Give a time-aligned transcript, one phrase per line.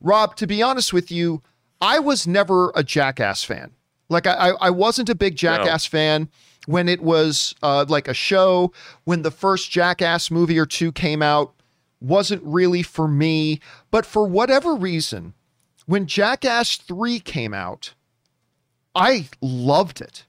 [0.00, 1.42] Rob, to be honest with you,
[1.80, 3.72] I was never a Jackass fan.
[4.08, 5.98] Like I, I wasn't a big Jackass no.
[5.98, 6.28] fan
[6.66, 8.72] when it was uh, like a show.
[9.04, 11.54] When the first Jackass movie or two came out,
[12.00, 13.60] wasn't really for me.
[13.90, 15.34] But for whatever reason,
[15.86, 17.94] when Jackass three came out,
[18.94, 20.24] I loved it.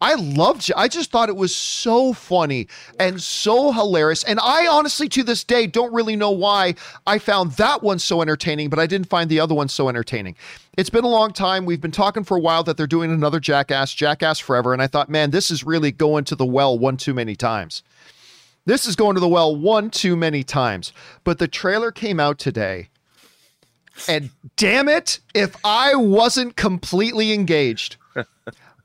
[0.00, 0.76] I loved it.
[0.76, 4.24] I just thought it was so funny and so hilarious.
[4.24, 6.74] And I honestly, to this day, don't really know why
[7.06, 10.36] I found that one so entertaining, but I didn't find the other one so entertaining.
[10.78, 11.66] It's been a long time.
[11.66, 14.72] We've been talking for a while that they're doing another Jackass, Jackass Forever.
[14.72, 17.82] And I thought, man, this is really going to the well one too many times.
[18.64, 20.94] This is going to the well one too many times.
[21.24, 22.88] But the trailer came out today.
[24.08, 27.96] And damn it, if I wasn't completely engaged.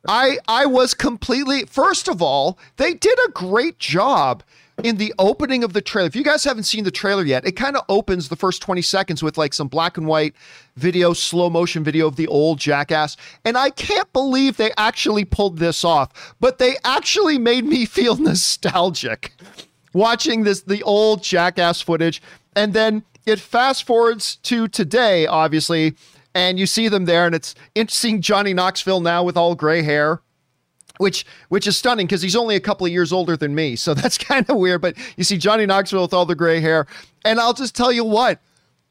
[0.08, 4.44] I I was completely first of all, they did a great job
[4.84, 6.08] in the opening of the trailer.
[6.08, 8.82] If you guys haven't seen the trailer yet, it kind of opens the first 20
[8.82, 10.36] seconds with like some black and white
[10.76, 13.16] video, slow motion video of the old Jackass.
[13.46, 18.18] And I can't believe they actually pulled this off, but they actually made me feel
[18.18, 19.32] nostalgic
[19.94, 22.22] watching this the old Jackass footage.
[22.56, 25.96] And then it fast forwards to today, obviously,
[26.36, 28.22] and you see them there, and it's interesting.
[28.22, 30.22] Johnny Knoxville now with all gray hair,
[30.98, 33.94] which which is stunning because he's only a couple of years older than me, so
[33.96, 34.82] that's kind of weird.
[34.82, 36.86] But you see Johnny Knoxville with all the gray hair,
[37.24, 38.40] and I'll just tell you what,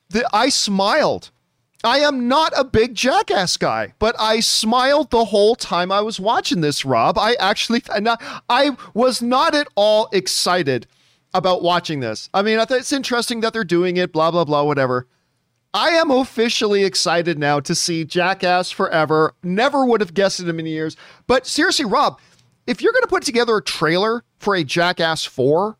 [0.09, 1.31] the, I smiled.
[1.85, 6.19] I am not a big jackass guy, but I smiled the whole time I was
[6.19, 7.19] watching this, Rob.
[7.19, 7.83] I actually,
[8.49, 10.87] I was not at all excited
[11.35, 12.31] about watching this.
[12.33, 15.07] I mean, I it's interesting that they're doing it, blah, blah, blah, whatever.
[15.75, 19.35] I am officially excited now to see Jackass Forever.
[19.43, 20.97] Never would have guessed it in many years.
[21.27, 22.21] But seriously, Rob,
[22.65, 25.77] if you're going to put together a trailer for a Jackass 4,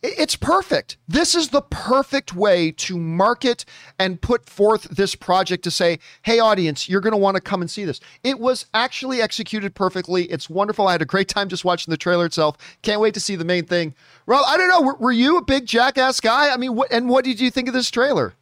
[0.00, 0.96] it's perfect.
[1.08, 3.64] This is the perfect way to market
[3.98, 7.60] and put forth this project to say, hey, audience, you're going to want to come
[7.60, 7.98] and see this.
[8.22, 10.26] It was actually executed perfectly.
[10.26, 10.86] It's wonderful.
[10.86, 12.56] I had a great time just watching the trailer itself.
[12.82, 13.92] Can't wait to see the main thing.
[14.24, 14.82] Rob, I don't know.
[14.82, 16.50] Were, were you a big Jackass guy?
[16.54, 18.34] I mean, and what did you think of this trailer?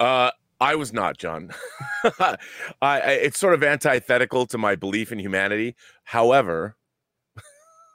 [0.00, 1.50] Uh, I was not, John.
[2.20, 2.36] I,
[2.80, 5.74] I, it's sort of antithetical to my belief in humanity.
[6.04, 6.76] However,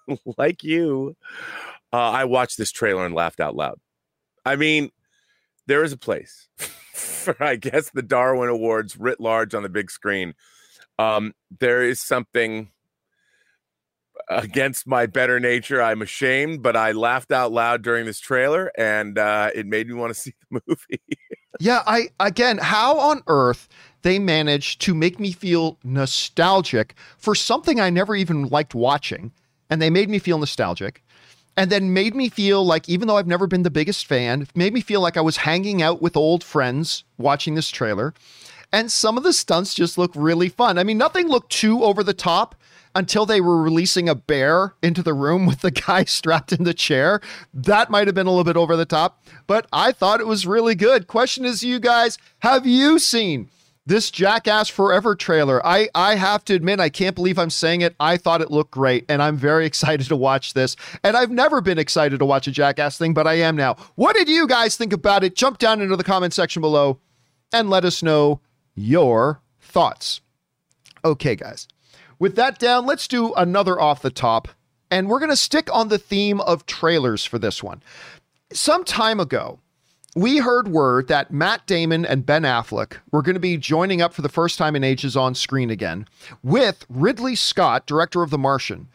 [0.37, 1.15] like you,
[1.93, 3.79] uh, I watched this trailer and laughed out loud.
[4.45, 4.91] I mean,
[5.67, 6.47] there is a place
[6.93, 10.33] for, I guess, the Darwin Awards writ large on the big screen.
[10.97, 12.71] Um, there is something
[14.29, 15.81] against my better nature.
[15.81, 19.93] I'm ashamed, but I laughed out loud during this trailer, and uh, it made me
[19.93, 21.01] want to see the movie.
[21.59, 23.67] Yeah, I again, how on earth
[24.01, 29.31] they managed to make me feel nostalgic for something I never even liked watching,
[29.69, 31.03] and they made me feel nostalgic.
[31.57, 34.73] And then made me feel like, even though I've never been the biggest fan, made
[34.73, 38.13] me feel like I was hanging out with old friends watching this trailer.
[38.71, 40.77] And some of the stunts just look really fun.
[40.77, 42.55] I mean, nothing looked too over the top,
[42.95, 46.73] until they were releasing a bear into the room with the guy strapped in the
[46.73, 47.21] chair.
[47.53, 50.45] That might have been a little bit over the top, but I thought it was
[50.45, 51.07] really good.
[51.07, 53.49] Question is, you guys, have you seen
[53.85, 55.65] this Jackass Forever trailer?
[55.65, 57.95] I, I have to admit, I can't believe I'm saying it.
[57.99, 60.75] I thought it looked great, and I'm very excited to watch this.
[61.03, 63.75] And I've never been excited to watch a Jackass thing, but I am now.
[63.95, 65.35] What did you guys think about it?
[65.35, 66.99] Jump down into the comment section below
[67.51, 68.41] and let us know
[68.75, 70.21] your thoughts.
[71.03, 71.67] Okay, guys.
[72.19, 74.49] With that down, let's do another off the top.
[74.91, 77.81] And we're going to stick on the theme of trailers for this one.
[78.51, 79.59] Some time ago,
[80.15, 84.13] we heard word that Matt Damon and Ben Affleck were going to be joining up
[84.13, 86.07] for the first time in ages on screen again
[86.43, 88.87] with Ridley Scott, director of The Martian,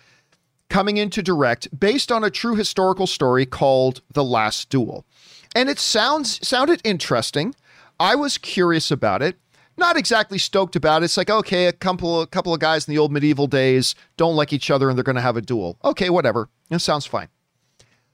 [0.69, 5.07] coming in to direct based on a true historical story called The Last Duel.
[5.55, 7.55] And it sounds sounded interesting.
[8.01, 9.37] I was curious about it
[9.77, 11.07] not exactly stoked about it.
[11.07, 14.37] It's like, okay, a couple a couple of guys in the old medieval days don't
[14.37, 15.79] like each other and they're going to have a duel.
[15.85, 16.49] Okay, whatever.
[16.71, 17.29] It sounds fine.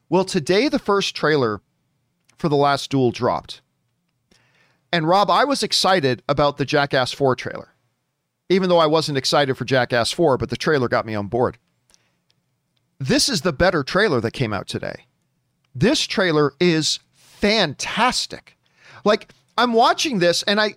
[0.08, 1.60] Well, today the first trailer
[2.36, 3.60] for the last duel dropped.
[4.92, 7.74] And Rob, I was excited about the Jackass 4 trailer.
[8.48, 11.58] Even though I wasn't excited for Jackass 4, but the trailer got me on board.
[12.98, 15.06] This is the better trailer that came out today.
[15.74, 18.56] This trailer is fantastic.
[19.04, 20.74] Like I'm watching this and I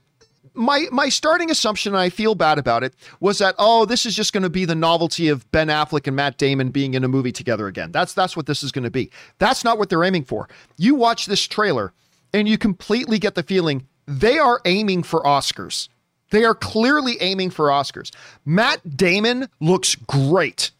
[0.54, 4.16] my my starting assumption, and I feel bad about it, was that oh, this is
[4.16, 7.08] just going to be the novelty of Ben Affleck and Matt Damon being in a
[7.08, 7.92] movie together again.
[7.92, 9.12] That's that's what this is going to be.
[9.38, 10.48] That's not what they're aiming for.
[10.78, 11.94] You watch this trailer,
[12.34, 15.90] and you completely get the feeling they are aiming for Oscars.
[16.32, 18.12] They are clearly aiming for Oscars.
[18.46, 20.72] Matt Damon looks great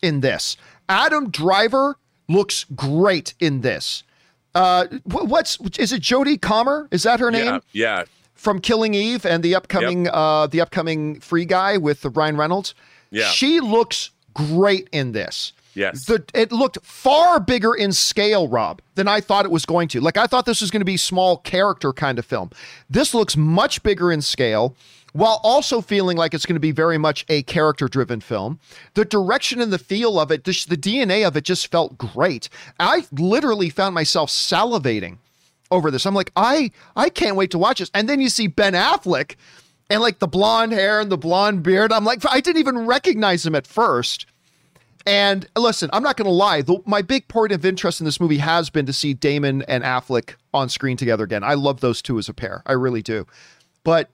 [0.00, 0.56] in this.
[0.88, 1.96] Adam Driver
[2.28, 4.04] looks great in this.
[4.54, 6.02] Uh, what's is it?
[6.02, 6.88] Jodie Comer?
[6.90, 7.60] Is that her name?
[7.72, 8.00] Yeah.
[8.00, 8.04] yeah
[8.42, 10.14] from Killing Eve and the upcoming yep.
[10.14, 12.74] uh the upcoming Free Guy with Ryan Reynolds.
[13.10, 13.28] Yeah.
[13.28, 15.52] She looks great in this.
[15.74, 16.04] Yes.
[16.04, 20.00] The, it looked far bigger in scale, Rob, than I thought it was going to.
[20.00, 22.50] Like, I thought this was going to be small character kind of film.
[22.90, 24.76] This looks much bigger in scale
[25.12, 28.58] while also feeling like it's going to be very much a character driven film.
[28.94, 32.48] The direction and the feel of it, the, the DNA of it just felt great.
[32.78, 35.18] I literally found myself salivating
[35.72, 36.06] over this.
[36.06, 37.90] I'm like, I I can't wait to watch this.
[37.94, 39.34] And then you see Ben Affleck
[39.90, 41.92] and like the blonde hair and the blonde beard.
[41.92, 44.26] I'm like, I didn't even recognize him at first.
[45.04, 46.62] And listen, I'm not going to lie.
[46.62, 49.82] The, my big point of interest in this movie has been to see Damon and
[49.82, 51.42] Affleck on screen together again.
[51.42, 52.62] I love those two as a pair.
[52.66, 53.26] I really do.
[53.82, 54.10] But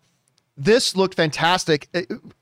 [0.57, 1.89] this looked fantastic.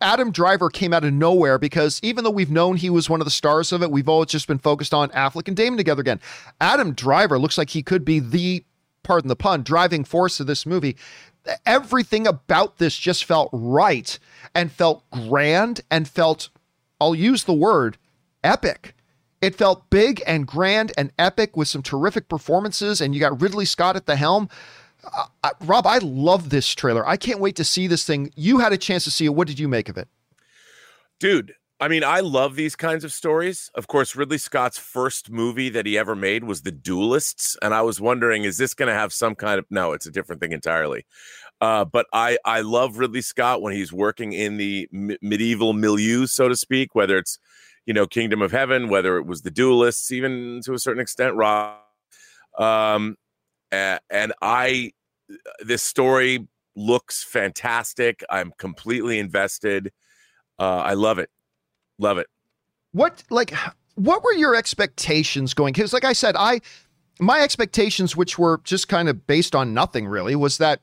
[0.00, 3.26] Adam Driver came out of nowhere because even though we've known he was one of
[3.26, 6.20] the stars of it, we've always just been focused on Affleck and Damon together again.
[6.60, 8.64] Adam Driver looks like he could be the,
[9.06, 10.96] pardon the pun, driving force of this movie.
[11.64, 14.18] Everything about this just felt right
[14.54, 16.50] and felt grand and felt,
[17.00, 17.98] I'll use the word,
[18.42, 18.94] epic.
[19.40, 23.64] It felt big and grand and epic with some terrific performances, and you got Ridley
[23.64, 24.48] Scott at the helm.
[25.04, 27.06] Uh, Rob, I love this trailer.
[27.06, 28.32] I can't wait to see this thing.
[28.34, 29.34] You had a chance to see it.
[29.34, 30.08] What did you make of it?
[31.20, 33.70] Dude, I mean, I love these kinds of stories.
[33.74, 37.82] Of course, Ridley Scott's first movie that he ever made was The Duelists, and I
[37.82, 39.66] was wondering, is this going to have some kind of?
[39.68, 41.04] No, it's a different thing entirely.
[41.60, 46.26] Uh, but I I love Ridley Scott when he's working in the m- medieval milieu,
[46.26, 46.94] so to speak.
[46.94, 47.38] Whether it's
[47.84, 51.34] you know Kingdom of Heaven, whether it was The Duelists, even to a certain extent,
[51.34, 51.76] Rob.
[52.58, 53.16] Um,
[53.70, 54.92] and I
[55.60, 58.22] this story looks fantastic.
[58.30, 59.92] I'm completely invested.
[60.58, 61.30] Uh, I love it.
[61.98, 62.26] Love it.
[62.92, 63.54] What like
[63.94, 65.72] what were your expectations going?
[65.72, 66.60] Because like I said, I
[67.18, 70.80] my expectations, which were just kind of based on nothing really, was that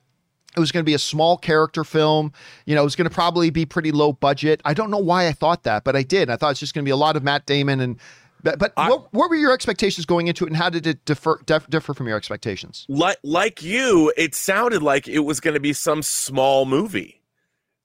[0.55, 2.31] it was going to be a small character film.
[2.65, 4.61] You know, it was going to probably be pretty low budget.
[4.65, 6.29] I don't know why I thought that, but I did.
[6.29, 7.99] I thought it's just going to be a lot of Matt Damon and
[8.43, 11.05] but, but I, what, what were your expectations going into it, and how did it
[11.05, 12.85] differ dif- differ from your expectations?
[12.89, 17.22] Like like you, it sounded like it was going to be some small movie.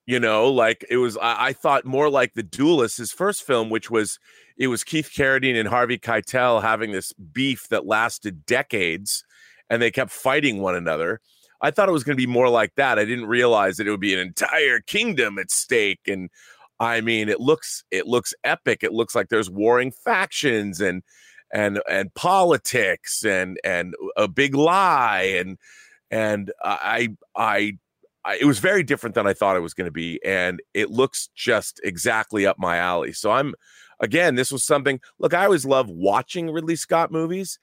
[0.09, 1.19] You know, like it was.
[1.19, 4.19] I, I, thought more like the Duelist, his first film, which was
[4.57, 9.23] it was Keith Carradine and Harvey Keitel having this beef that lasted decades,
[9.69, 11.21] and they kept fighting one another.
[11.61, 12.99] I thought it was going to be more like that.
[12.99, 16.31] I didn't realize that it would be an entire kingdom at stake and
[16.81, 18.83] I mean, it looks it looks epic.
[18.83, 21.03] It looks like there's warring factions and
[21.53, 25.59] and and politics and and a big lie and
[26.11, 27.79] and I I, I
[28.41, 31.29] it was very different than I thought it was going to be, and it looks
[31.35, 33.13] just exactly up my alley.
[33.13, 33.55] So I'm
[34.01, 35.01] again, this was something.
[35.19, 37.59] Look, I always love watching Ridley Scott movies,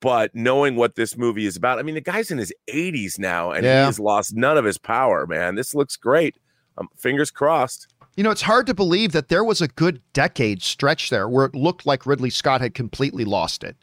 [0.00, 3.52] but knowing what this movie is about, I mean, the guy's in his 80s now,
[3.52, 3.80] and yeah.
[3.80, 5.26] he has lost none of his power.
[5.26, 6.36] Man, this looks great.
[6.78, 7.88] Um, fingers crossed.
[8.16, 11.46] You know, it's hard to believe that there was a good decade stretch there where
[11.46, 13.76] it looked like Ridley Scott had completely lost it.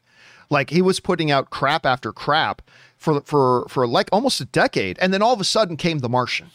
[0.52, 2.62] Like he was putting out crap after crap
[3.00, 6.10] for for for like almost a decade, and then all of a sudden came The
[6.10, 6.52] Martian.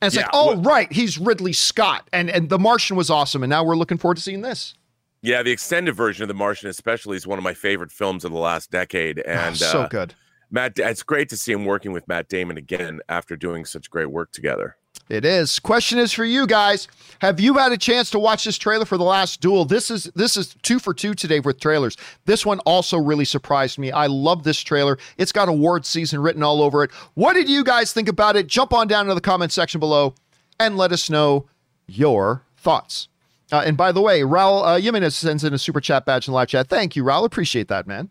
[0.00, 3.10] And it's yeah, like, oh well, right, he's Ridley Scott, and and The Martian was
[3.10, 4.74] awesome, and now we're looking forward to seeing this.
[5.20, 8.30] Yeah, the extended version of The Martian, especially, is one of my favorite films of
[8.30, 10.14] the last decade, oh, and oh, so uh, good.
[10.50, 14.10] Matt, it's great to see him working with Matt Damon again after doing such great
[14.10, 14.76] work together.
[15.08, 15.58] It is.
[15.58, 16.86] Question is for you guys.
[17.20, 19.64] Have you had a chance to watch this trailer for the last duel?
[19.64, 21.96] This is this is two for two today with trailers.
[22.26, 23.90] This one also really surprised me.
[23.90, 24.98] I love this trailer.
[25.16, 26.92] It's got award season written all over it.
[27.14, 28.46] What did you guys think about it?
[28.46, 30.14] Jump on down to the comment section below
[30.60, 31.46] and let us know
[31.86, 33.08] your thoughts.
[33.50, 36.34] Uh, and by the way, Raul uh, Jimenez sends in a super chat badge in
[36.34, 36.68] live chat.
[36.68, 37.24] Thank you, Raul.
[37.24, 38.10] Appreciate that, man.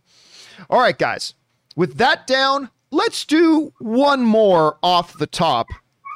[0.69, 1.35] All right, guys.
[1.75, 5.67] With that down, let's do one more off the top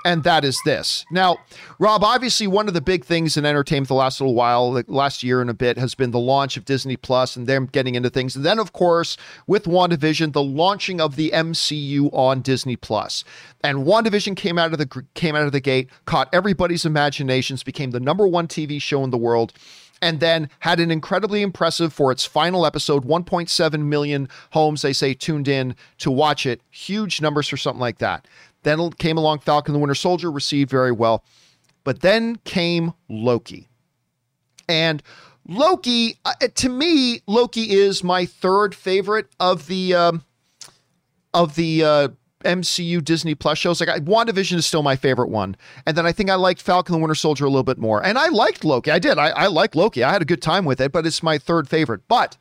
[0.06, 1.06] and that is this.
[1.12, 1.38] Now,
[1.80, 5.24] Rob, obviously, one of the big things in entertainment the last little while, the last
[5.24, 8.10] year and a bit, has been the launch of Disney Plus and them getting into
[8.10, 8.36] things.
[8.36, 9.18] And then, of course,
[9.48, 13.24] with WandaVision, the launching of the MCU on Disney Plus.
[13.64, 17.92] And WandaVision came out of the came out of the gate, caught everybody's imaginations, became
[17.92, 19.54] the number one TV show in the world
[20.02, 25.14] and then had an incredibly impressive for its final episode 1.7 million homes they say
[25.14, 28.28] tuned in to watch it huge numbers for something like that
[28.64, 31.24] then came along Falcon the Winter Soldier, received very well.
[31.84, 33.70] But then came Loki.
[34.70, 35.02] And
[35.48, 40.24] Loki, uh, to me, Loki is my third favorite of the um,
[41.34, 42.08] of the uh,
[42.44, 43.80] MCU Disney Plus shows.
[43.80, 46.94] Like I, WandaVision is still my favorite one, and then I think I liked Falcon
[46.94, 48.06] the Winter Soldier a little bit more.
[48.06, 48.92] And I liked Loki.
[48.92, 49.18] I did.
[49.18, 50.04] I, I liked Loki.
[50.04, 52.08] I had a good time with it, but it's my third favorite.
[52.08, 52.38] But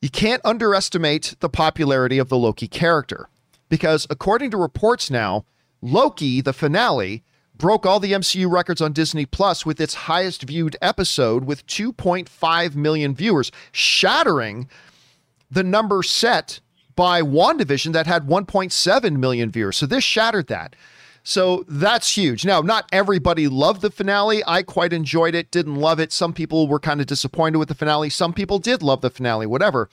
[0.00, 3.28] you can't underestimate the popularity of the Loki character
[3.70, 5.46] because according to reports now,
[5.80, 7.24] Loki, the finale,
[7.56, 12.74] broke all the MCU records on Disney Plus with its highest viewed episode with 2.5
[12.74, 14.68] million viewers, shattering
[15.50, 16.60] the number set
[16.96, 19.78] by WandaVision that had 1.7 million viewers.
[19.78, 20.76] So this shattered that.
[21.22, 22.44] So that's huge.
[22.44, 24.42] Now, not everybody loved the finale.
[24.46, 26.12] I quite enjoyed it, didn't love it.
[26.12, 28.10] Some people were kind of disappointed with the finale.
[28.10, 29.90] Some people did love the finale, whatever.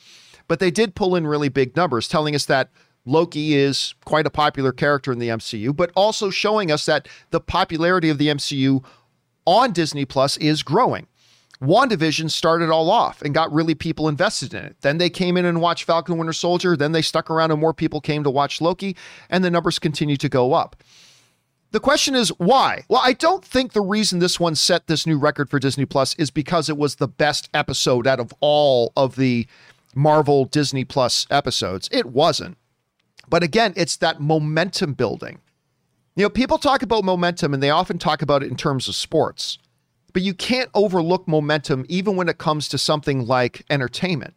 [0.48, 2.70] But they did pull in really big numbers, telling us that
[3.08, 7.40] Loki is quite a popular character in the MCU, but also showing us that the
[7.40, 8.84] popularity of the MCU
[9.46, 11.08] on Disney Plus is growing.
[11.62, 14.76] WandaVision started all off and got really people invested in it.
[14.82, 16.76] Then they came in and watched Falcon Winter Soldier.
[16.76, 18.96] Then they stuck around and more people came to watch Loki,
[19.30, 20.76] and the numbers continue to go up.
[21.72, 22.84] The question is why?
[22.90, 26.14] Well, I don't think the reason this one set this new record for Disney Plus
[26.16, 29.48] is because it was the best episode out of all of the
[29.96, 31.90] Marvel Disney Plus episodes.
[31.92, 32.58] It wasn't.
[33.30, 35.40] But again, it's that momentum building.
[36.16, 38.96] You know, people talk about momentum and they often talk about it in terms of
[38.96, 39.60] sports,
[40.14, 44.34] but you can't overlook momentum even when it comes to something like entertainment.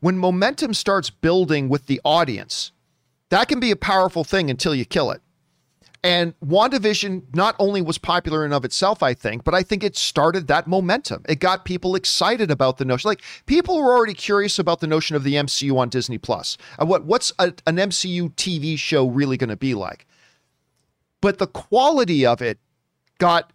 [0.00, 2.72] When momentum starts building with the audience,
[3.30, 5.22] that can be a powerful thing until you kill it.
[6.04, 9.96] And WandaVision not only was popular in of itself, I think, but I think it
[9.96, 11.24] started that momentum.
[11.28, 13.08] It got people excited about the notion.
[13.08, 16.56] Like people were already curious about the notion of the MCU on Disney Plus.
[16.80, 20.06] Uh, what what's a, an MCU TV show really going to be like?
[21.20, 22.58] But the quality of it
[23.18, 23.52] got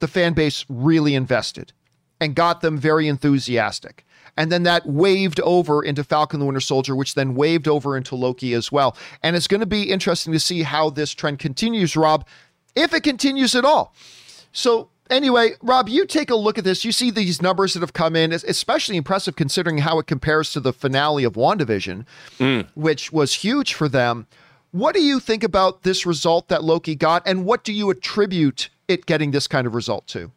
[0.00, 1.72] the fan base really invested
[2.20, 4.05] and got them very enthusiastic.
[4.36, 8.14] And then that waved over into Falcon the Winter Soldier, which then waved over into
[8.14, 8.96] Loki as well.
[9.22, 12.26] And it's going to be interesting to see how this trend continues, Rob,
[12.74, 13.94] if it continues at all.
[14.52, 16.84] So, anyway, Rob, you take a look at this.
[16.84, 20.52] You see these numbers that have come in, it's especially impressive considering how it compares
[20.52, 22.04] to the finale of WandaVision,
[22.38, 22.66] mm.
[22.74, 24.26] which was huge for them.
[24.72, 28.68] What do you think about this result that Loki got, and what do you attribute
[28.88, 30.32] it getting this kind of result to?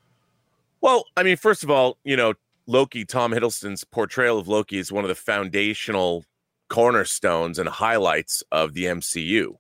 [0.82, 2.34] Well, I mean, first of all, you know,
[2.70, 6.24] Loki, Tom Hiddleston's portrayal of Loki is one of the foundational
[6.70, 9.56] cornerstones and highlights of the MCU.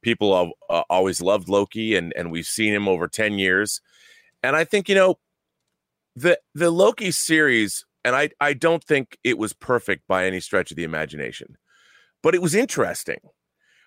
[0.00, 3.80] People have uh, always loved Loki, and and we've seen him over ten years.
[4.44, 5.18] And I think you know
[6.14, 10.70] the the Loki series, and I I don't think it was perfect by any stretch
[10.70, 11.56] of the imagination,
[12.22, 13.18] but it was interesting.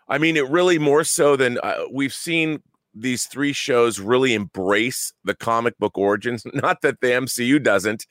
[0.09, 2.61] I mean, it really more so than uh, we've seen
[2.93, 6.43] these three shows really embrace the comic book origins.
[6.53, 8.05] Not that the MCU doesn't,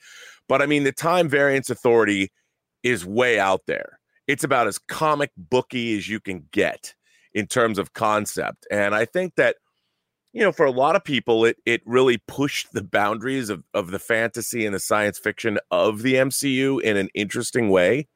[0.48, 2.30] but I mean, the time variance authority
[2.82, 3.98] is way out there.
[4.26, 6.94] It's about as comic booky as you can get
[7.32, 8.66] in terms of concept.
[8.70, 9.56] And I think that,
[10.32, 13.90] you know, for a lot of people, it it really pushed the boundaries of, of
[13.90, 18.08] the fantasy and the science fiction of the MCU in an interesting way.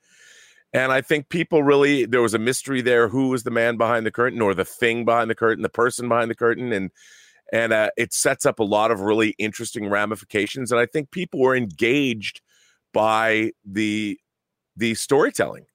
[0.72, 4.04] And I think people really there was a mystery there who was the man behind
[4.04, 6.72] the curtain or the thing behind the curtain, the person behind the curtain.
[6.72, 6.90] And
[7.52, 10.70] and uh, it sets up a lot of really interesting ramifications.
[10.70, 12.40] And I think people were engaged
[12.92, 14.18] by the
[14.76, 15.66] the storytelling,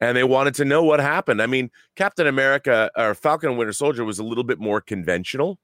[0.00, 1.40] and they wanted to know what happened.
[1.40, 5.58] I mean, Captain America or Falcon and Winter Soldier was a little bit more conventional.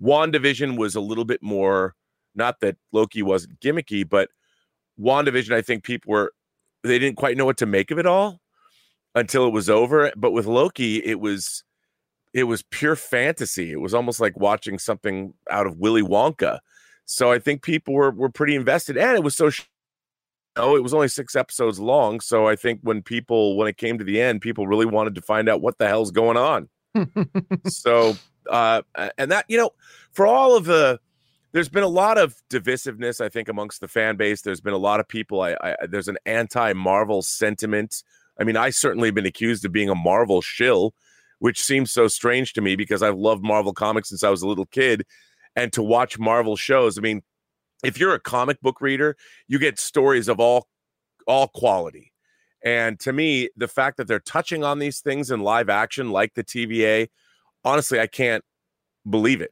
[0.00, 1.94] WandaVision was a little bit more.
[2.34, 4.30] Not that Loki wasn't gimmicky, but
[4.98, 6.32] WandaVision, I think people were
[6.82, 8.40] they didn't quite know what to make of it all
[9.14, 10.12] until it was over.
[10.16, 11.62] But with Loki, it was
[12.32, 13.72] it was pure fantasy.
[13.72, 16.58] It was almost like watching something out of Willy Wonka.
[17.04, 19.50] So I think people were were pretty invested, and it was so.
[20.54, 23.98] Oh, it was only six episodes long, so I think when people when it came
[23.98, 26.68] to the end, people really wanted to find out what the hell's going on.
[27.66, 28.14] so,
[28.50, 28.82] uh,
[29.16, 29.70] and that you know,
[30.12, 31.00] for all of the,
[31.52, 34.42] there's been a lot of divisiveness, I think, amongst the fan base.
[34.42, 35.40] There's been a lot of people.
[35.40, 38.02] I, I there's an anti-Marvel sentiment.
[38.38, 40.94] I mean, I certainly have been accused of being a Marvel shill
[41.42, 44.46] which seems so strange to me because I've loved Marvel comics since I was a
[44.46, 45.04] little kid.
[45.56, 47.22] And to watch Marvel shows, I mean,
[47.82, 49.16] if you're a comic book reader,
[49.48, 50.68] you get stories of all
[51.26, 52.12] all quality.
[52.64, 56.34] And to me, the fact that they're touching on these things in live action, like
[56.34, 57.08] the TVA,
[57.64, 58.44] honestly, I can't
[59.10, 59.50] believe it.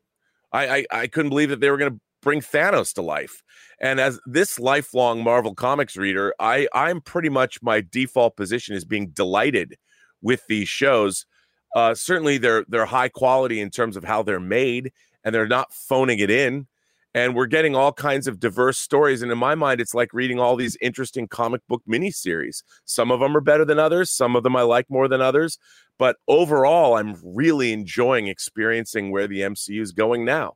[0.53, 3.43] I I, I couldn't believe that they were going to bring Thanos to life.
[3.81, 8.85] And as this lifelong Marvel Comics reader, I I'm pretty much my default position is
[8.85, 9.77] being delighted
[10.23, 11.27] with these shows
[11.75, 14.93] uh, certainly, they're they're high quality in terms of how they're made,
[15.25, 16.67] and they're not phoning it in.
[17.13, 19.21] And we're getting all kinds of diverse stories.
[19.21, 22.63] And in my mind, it's like reading all these interesting comic book miniseries.
[22.85, 24.11] Some of them are better than others.
[24.13, 25.59] Some of them I like more than others.
[25.99, 30.55] But overall, I'm really enjoying experiencing where the MCU is going now.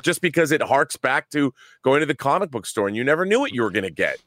[0.00, 1.52] Just because it harks back to
[1.82, 3.90] going to the comic book store and you never knew what you were going to
[3.90, 4.18] get.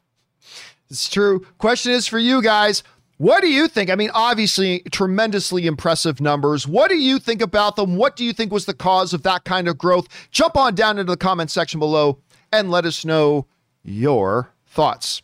[0.90, 1.46] It's true.
[1.58, 2.82] Question is for you guys
[3.18, 3.90] What do you think?
[3.90, 6.66] I mean, obviously, tremendously impressive numbers.
[6.66, 7.96] What do you think about them?
[7.96, 10.08] What do you think was the cause of that kind of growth?
[10.32, 12.18] Jump on down into the comment section below
[12.52, 13.46] and let us know
[13.84, 15.22] your thoughts.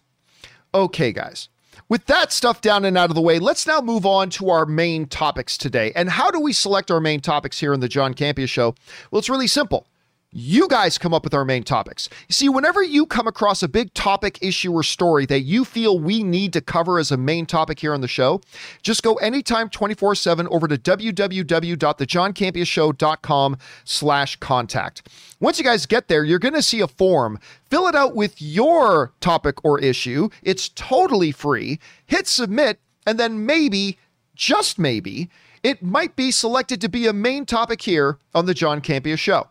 [0.73, 1.49] Okay, guys.
[1.89, 4.65] With that stuff down and out of the way, let's now move on to our
[4.65, 5.91] main topics today.
[5.97, 8.77] And how do we select our main topics here in the John Campea Show?
[9.11, 9.89] Well, it's really simple
[10.33, 12.09] you guys come up with our main topics.
[12.29, 15.99] You see, whenever you come across a big topic, issue, or story that you feel
[15.99, 18.41] we need to cover as a main topic here on the show,
[18.83, 25.09] just go anytime 24-7 over to www.thejohncampeashow.com slash contact.
[25.41, 27.37] Once you guys get there, you're going to see a form.
[27.69, 30.29] Fill it out with your topic or issue.
[30.43, 31.81] It's totally free.
[32.07, 33.99] Hit submit, and then maybe,
[34.37, 35.29] just maybe,
[35.65, 39.49] it might be selected to be a main topic here on the John Campea Show.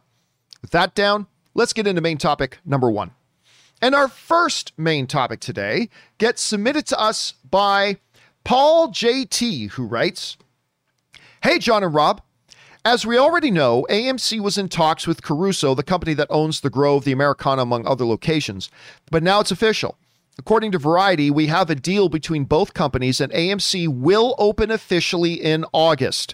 [0.61, 3.11] With that down, let's get into main topic number one.
[3.81, 7.97] And our first main topic today gets submitted to us by
[8.43, 10.37] Paul JT, who writes
[11.41, 12.21] Hey, John and Rob.
[12.83, 16.69] As we already know, AMC was in talks with Caruso, the company that owns the
[16.69, 18.69] Grove, the Americana, among other locations.
[19.11, 19.97] But now it's official.
[20.37, 25.33] According to Variety, we have a deal between both companies, and AMC will open officially
[25.33, 26.33] in August.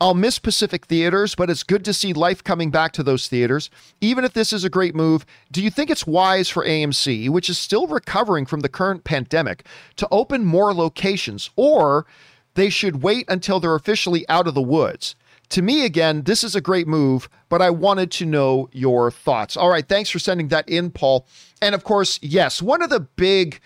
[0.00, 3.68] I'll miss Pacific theaters, but it's good to see life coming back to those theaters.
[4.00, 7.50] Even if this is a great move, do you think it's wise for AMC, which
[7.50, 12.06] is still recovering from the current pandemic, to open more locations, or
[12.54, 15.16] they should wait until they're officially out of the woods?
[15.50, 19.56] To me, again, this is a great move, but I wanted to know your thoughts.
[19.56, 21.26] All right, thanks for sending that in, Paul.
[21.60, 23.60] And of course, yes, one of the big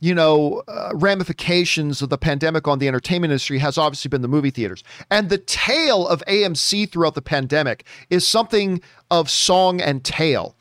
[0.00, 4.28] you know, uh, ramifications of the pandemic on the entertainment industry has obviously been the
[4.28, 4.84] movie theaters.
[5.10, 10.54] And the tale of AMC throughout the pandemic is something of song and tale.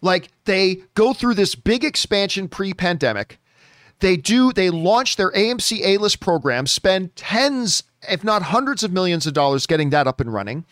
[0.00, 3.38] Like they go through this big expansion pre pandemic.
[4.00, 8.92] They do, they launch their AMC A list program, spend tens, if not hundreds of
[8.92, 10.64] millions of dollars getting that up and running.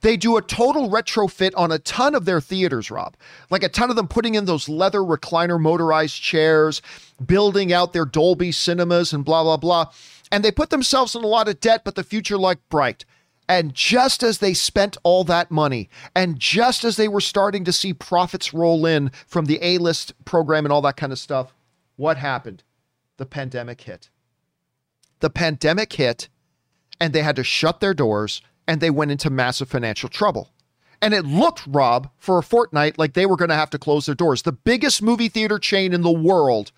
[0.00, 3.16] They do a total retrofit on a ton of their theaters, Rob.
[3.50, 6.82] Like a ton of them putting in those leather recliner motorized chairs,
[7.24, 9.90] building out their Dolby cinemas and blah, blah, blah.
[10.30, 13.04] And they put themselves in a lot of debt, but the future looked bright.
[13.48, 17.72] And just as they spent all that money, and just as they were starting to
[17.72, 21.54] see profits roll in from the A list program and all that kind of stuff,
[21.94, 22.64] what happened?
[23.18, 24.10] The pandemic hit.
[25.20, 26.28] The pandemic hit,
[27.00, 30.50] and they had to shut their doors and they went into massive financial trouble.
[31.02, 34.06] And it looked, Rob, for a fortnight like they were going to have to close
[34.06, 34.42] their doors.
[34.42, 36.72] The biggest movie theater chain in the world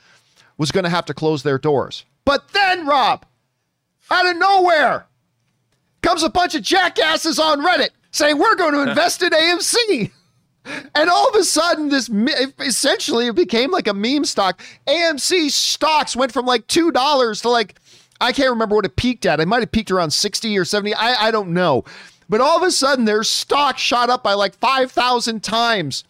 [0.56, 2.04] was going to have to close their doors.
[2.24, 3.24] But then, Rob,
[4.10, 5.06] out of nowhere,
[6.02, 10.10] comes a bunch of jackasses on Reddit saying, We're going to invest in AMC.
[10.94, 12.10] And all of a sudden, this
[12.60, 14.60] essentially it became like a meme stock.
[14.86, 17.76] AMC stocks went from like $2 to like
[18.20, 19.40] I can't remember what it peaked at.
[19.40, 20.94] It might have peaked around 60 or 70.
[20.94, 21.84] I, I don't know.
[22.28, 26.04] But all of a sudden, their stock shot up by like 5,000 times.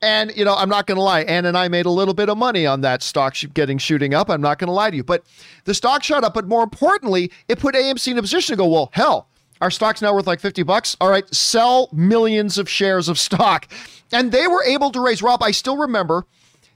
[0.00, 1.20] And, you know, I'm not going to lie.
[1.22, 4.28] Ann and I made a little bit of money on that stock getting shooting up.
[4.28, 5.04] I'm not going to lie to you.
[5.04, 5.24] But
[5.64, 6.34] the stock shot up.
[6.34, 9.28] But more importantly, it put AMC in a position to go, well, hell,
[9.60, 10.96] our stock's now worth like 50 bucks.
[11.00, 13.68] All right, sell millions of shares of stock.
[14.12, 16.26] And they were able to raise, Rob, I still remember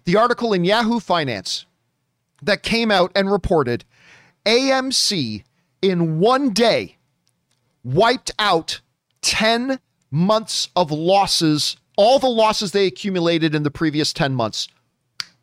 [0.05, 1.67] the article in Yahoo Finance
[2.43, 3.85] that came out and reported
[4.47, 5.43] AMC
[5.83, 6.97] in one day
[7.85, 8.81] wiped out
[9.23, 9.79] 10
[10.11, 11.77] months of losses.
[11.97, 14.69] All the losses they accumulated in the previous 10 months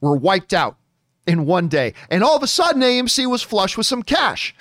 [0.02, 0.78] were wiped out
[1.28, 1.94] in one day.
[2.10, 4.56] And all of a sudden, AMC was flush with some cash.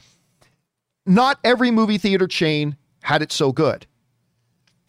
[1.06, 3.86] Not every movie theater chain had it so good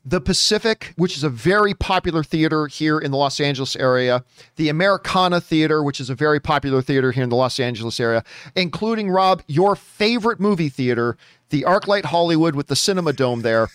[0.06, 4.24] the Pacific, which is a very popular theater here in the Los Angeles area,
[4.58, 8.24] the Americana Theater, which is a very popular theater here in the Los Angeles area,
[8.56, 11.18] including Rob, your favorite movie theater,
[11.50, 13.70] the ArcLight Hollywood with the Cinerama Dome there.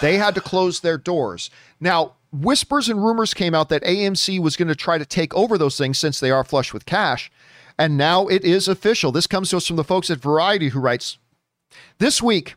[0.00, 1.50] They had to close their doors.
[1.80, 5.56] Now, whispers and rumors came out that AMC was going to try to take over
[5.56, 7.30] those things since they are flush with cash.
[7.78, 9.10] And now it is official.
[9.10, 11.16] This comes to us from the folks at Variety who writes
[11.98, 12.54] This week,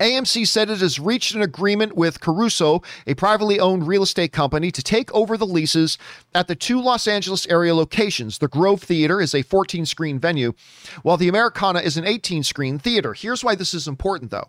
[0.00, 4.70] AMC said it has reached an agreement with Caruso, a privately owned real estate company,
[4.70, 5.98] to take over the leases
[6.34, 8.38] at the two Los Angeles area locations.
[8.38, 10.54] The Grove Theater is a 14 screen venue,
[11.02, 13.12] while the Americana is an 18 screen theater.
[13.12, 14.48] Here's why this is important, though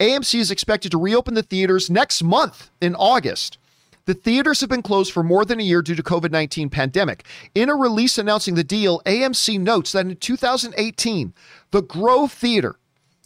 [0.00, 3.58] AMC is expected to reopen the theaters next month in August.
[4.06, 7.26] The theaters have been closed for more than a year due to COVID-19 pandemic.
[7.54, 11.34] In a release announcing the deal, AMC notes that in 2018,
[11.72, 12.76] the Grove Theater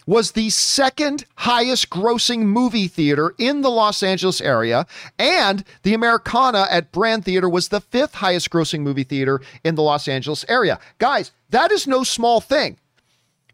[0.06, 4.86] was the second highest grossing movie theater in the Los Angeles area,
[5.18, 9.82] and the Americana at Brand Theater was the fifth highest grossing movie theater in the
[9.82, 10.78] Los Angeles area.
[10.98, 12.78] Guys, that is no small thing.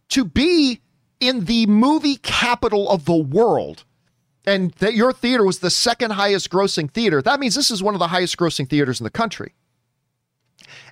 [0.08, 0.80] to be
[1.20, 3.84] in the movie capital of the world
[4.44, 7.94] and that your theater was the second highest grossing theater, that means this is one
[7.94, 9.52] of the highest grossing theaters in the country.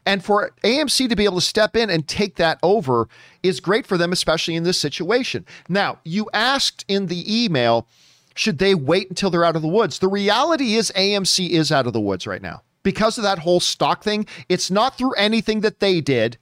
[0.06, 3.08] And for AMC to be able to step in and take that over
[3.42, 5.46] is great for them, especially in this situation.
[5.68, 7.88] Now, you asked in the email,
[8.34, 9.98] should they wait until they're out of the woods?
[9.98, 13.60] The reality is, AMC is out of the woods right now because of that whole
[13.60, 14.26] stock thing.
[14.48, 16.38] It's not through anything that they did,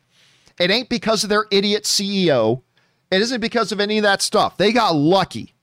[0.59, 2.63] it ain't because of their idiot CEO.
[3.11, 4.57] It isn't because of any of that stuff.
[4.57, 5.55] They got lucky.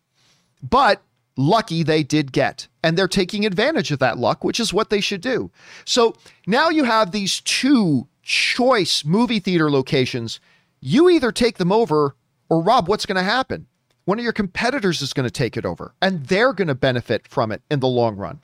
[0.61, 1.01] But
[1.39, 2.67] lucky they did get.
[2.83, 5.49] And they're taking advantage of that luck, which is what they should do.
[5.85, 10.39] So now you have these two choice movie theater locations.
[10.81, 12.15] You either take them over,
[12.49, 13.67] or Rob, what's going to happen?
[14.05, 17.27] One of your competitors is going to take it over, and they're going to benefit
[17.27, 18.41] from it in the long run.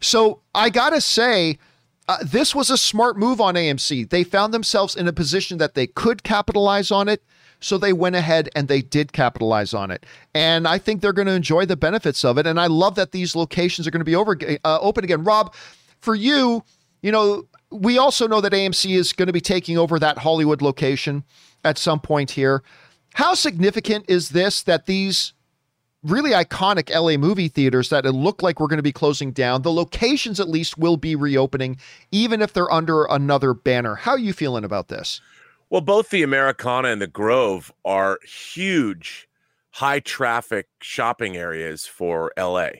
[0.00, 1.58] So I got to say,
[2.08, 4.08] uh, this was a smart move on AMC.
[4.08, 7.22] They found themselves in a position that they could capitalize on it.
[7.60, 10.06] So they went ahead and they did capitalize on it.
[10.34, 12.46] And I think they're going to enjoy the benefits of it.
[12.46, 15.24] And I love that these locations are going to be over uh, open again.
[15.24, 15.54] Rob,
[16.00, 16.64] for you,
[17.02, 20.62] you know, we also know that AMC is going to be taking over that Hollywood
[20.62, 21.24] location
[21.64, 22.62] at some point here.
[23.14, 25.34] How significant is this that these
[26.02, 29.62] really iconic LA movie theaters that it look like we're going to be closing down,
[29.62, 31.76] the locations at least will be reopening,
[32.10, 33.96] even if they're under another banner?
[33.96, 35.20] How are you feeling about this?
[35.70, 39.28] Well, both the Americana and the Grove are huge,
[39.70, 42.70] high traffic shopping areas for LA.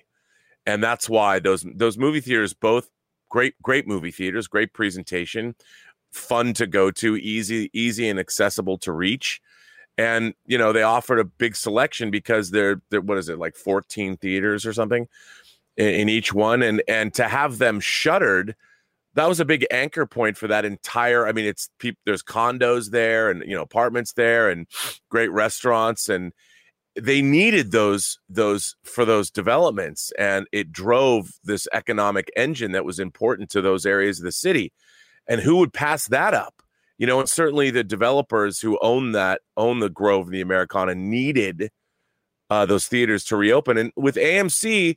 [0.67, 2.91] And that's why those those movie theaters both
[3.29, 5.55] great great movie theaters, great presentation,
[6.13, 9.41] fun to go to, easy easy and accessible to reach.
[9.97, 13.55] And you know, they offered a big selection because they're, they're what is it, like
[13.57, 15.07] 14 theaters or something
[15.77, 18.57] in, in each one and and to have them shuttered
[19.15, 22.91] that was a big anchor point for that entire i mean it's people there's condos
[22.91, 24.67] there and you know apartments there and
[25.11, 26.33] great restaurants and
[26.97, 32.99] they needed those those for those developments and it drove this economic engine that was
[32.99, 34.73] important to those areas of the city.
[35.29, 36.55] And who would pass that up?
[36.99, 40.95] You know and certainly the developers who own that own the grove and the americana
[40.95, 41.71] needed
[42.51, 43.79] uh, those theaters to reopen.
[43.79, 44.97] And with amc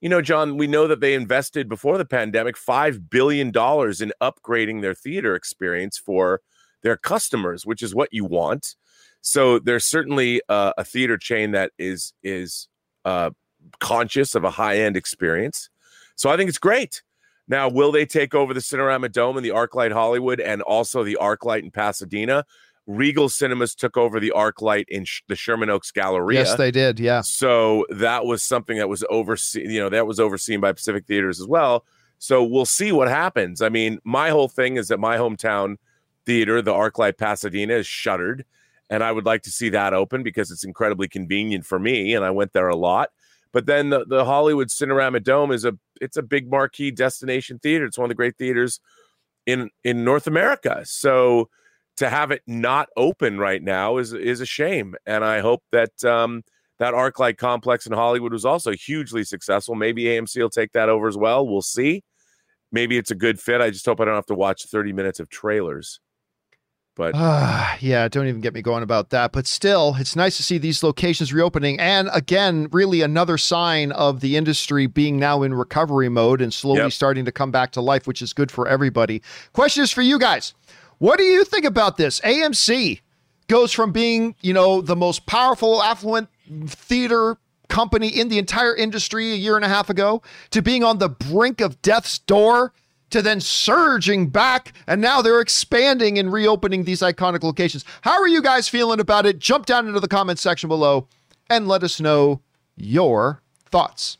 [0.00, 4.82] you know, John, we know that they invested before the pandemic $5 billion in upgrading
[4.82, 6.40] their theater experience for
[6.82, 8.76] their customers, which is what you want.
[9.20, 12.68] So there's certainly uh, a theater chain that is is
[13.04, 13.30] uh,
[13.80, 15.70] conscious of a high end experience.
[16.14, 17.02] So I think it's great.
[17.48, 21.18] Now, will they take over the Cinerama Dome and the ArcLight Hollywood and also the
[21.20, 22.44] ArcLight in Pasadena?
[22.88, 26.40] Regal Cinemas took over the ArcLight in sh- the Sherman Oaks Galleria.
[26.40, 26.98] Yes, they did.
[26.98, 27.20] Yeah.
[27.20, 29.70] So that was something that was overseen.
[29.70, 31.84] You know, that was overseen by Pacific Theaters as well.
[32.18, 33.60] So we'll see what happens.
[33.60, 35.76] I mean, my whole thing is that my hometown
[36.24, 38.46] theater, the ArcLight Pasadena, is shuttered,
[38.88, 42.24] and I would like to see that open because it's incredibly convenient for me, and
[42.24, 43.10] I went there a lot.
[43.52, 47.84] But then the, the Hollywood Cinerama Dome is a it's a big marquee destination theater.
[47.84, 48.80] It's one of the great theaters
[49.44, 50.82] in in North America.
[50.86, 51.50] So
[51.98, 54.94] to have it not open right now is is a shame.
[55.06, 56.42] And I hope that um,
[56.78, 59.74] that ArcLight complex in Hollywood was also hugely successful.
[59.74, 61.46] Maybe AMC will take that over as well.
[61.46, 62.02] We'll see.
[62.70, 63.60] Maybe it's a good fit.
[63.60, 66.00] I just hope I don't have to watch 30 minutes of trailers.
[66.94, 69.32] But uh, yeah, don't even get me going about that.
[69.32, 71.80] But still, it's nice to see these locations reopening.
[71.80, 76.82] And again, really another sign of the industry being now in recovery mode and slowly
[76.82, 76.92] yep.
[76.92, 79.22] starting to come back to life, which is good for everybody.
[79.52, 80.54] Question is for you guys.
[80.98, 82.20] What do you think about this?
[82.20, 83.00] AMC
[83.48, 86.28] goes from being, you know, the most powerful, affluent
[86.66, 90.98] theater company in the entire industry a year and a half ago to being on
[90.98, 92.72] the brink of death's door
[93.10, 97.84] to then surging back and now they're expanding and reopening these iconic locations.
[98.02, 99.38] How are you guys feeling about it?
[99.38, 101.08] Jump down into the comment section below
[101.48, 102.42] and let us know
[102.76, 104.18] your thoughts.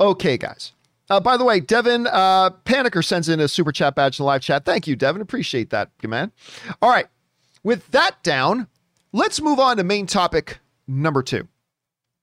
[0.00, 0.72] Okay, guys.
[1.12, 4.26] Uh, by the way, Devin uh, Panicker sends in a super chat badge in the
[4.26, 4.64] live chat.
[4.64, 5.20] Thank you, Devin.
[5.20, 6.32] Appreciate that, man.
[6.80, 7.06] All right.
[7.62, 8.66] With that down,
[9.12, 11.48] let's move on to main topic number two.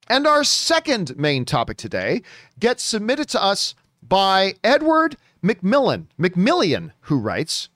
[0.07, 2.23] And our second main topic today
[2.59, 7.69] gets submitted to us by Edward McMillan, McMillian, who writes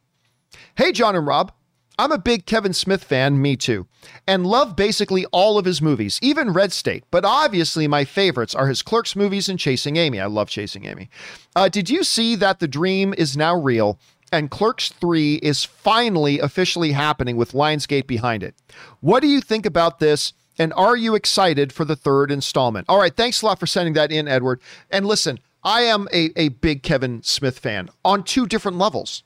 [0.77, 1.51] Hey, John and Rob.
[1.97, 3.85] I'm a big Kevin Smith fan, me too,
[4.27, 7.03] and love basically all of his movies, even Red State.
[7.11, 10.19] But obviously, my favorites are his Clerks movies and Chasing Amy.
[10.19, 11.09] I love Chasing Amy.
[11.55, 13.99] Uh, did you see that the dream is now real
[14.31, 18.55] and Clerks 3 is finally officially happening with Lionsgate behind it?
[18.99, 20.33] What do you think about this?
[20.57, 22.85] And are you excited for the third installment?
[22.89, 24.59] All right, thanks a lot for sending that in, Edward.
[24.89, 29.23] And listen, I am a, a big Kevin Smith fan on two different levels.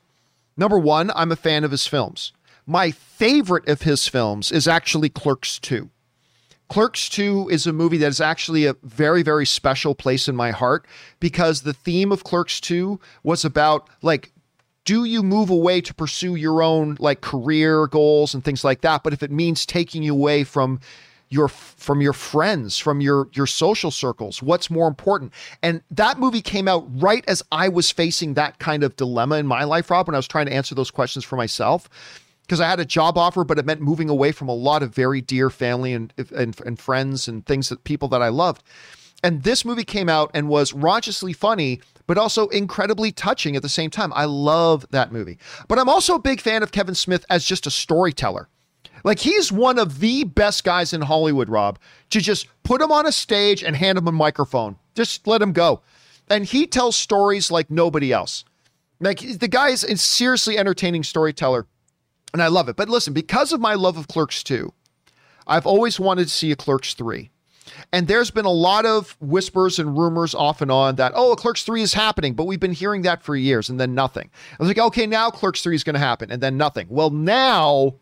[0.57, 2.33] Number one, I'm a fan of his films.
[2.69, 5.89] My favorite of his films is actually Clerks 2.
[6.67, 10.51] Clerks 2 is a movie that is actually a very, very special place in my
[10.51, 10.85] heart
[11.21, 14.33] because the theme of Clerks 2 was about like,
[14.83, 19.01] do you move away to pursue your own like career goals and things like that?
[19.01, 20.81] But if it means taking you away from
[21.29, 25.31] your from your friends, from your your social circles, what's more important?
[25.63, 29.47] And that movie came out right as I was facing that kind of dilemma in
[29.47, 31.89] my life, Rob, when I was trying to answer those questions for myself
[32.47, 34.95] because I had a job offer, but it meant moving away from a lot of
[34.95, 38.63] very dear family and, and, and friends and things that people that I loved.
[39.21, 43.69] And this movie came out and was raunciously funny, but also incredibly touching at the
[43.69, 44.13] same time.
[44.15, 45.39] I love that movie.
[45.67, 48.47] But I'm also a big fan of Kevin Smith as just a storyteller.
[49.03, 51.79] Like he's one of the best guys in Hollywood, Rob,
[52.11, 54.77] to just put him on a stage and hand him a microphone.
[54.95, 55.81] Just let him go.
[56.29, 58.45] And he tells stories like nobody else.
[58.99, 61.67] Like the guy is a seriously entertaining storyteller
[62.33, 62.75] and I love it.
[62.75, 64.73] But listen, because of my love of Clerks 2,
[65.45, 67.29] I've always wanted to see a Clerks 3.
[67.91, 71.35] And there's been a lot of whispers and rumors off and on that, oh, a
[71.35, 74.29] Clerks 3 is happening, but we've been hearing that for years and then nothing.
[74.51, 76.87] I was like, okay, now Clerks 3 is going to happen and then nothing.
[76.89, 77.95] Well, now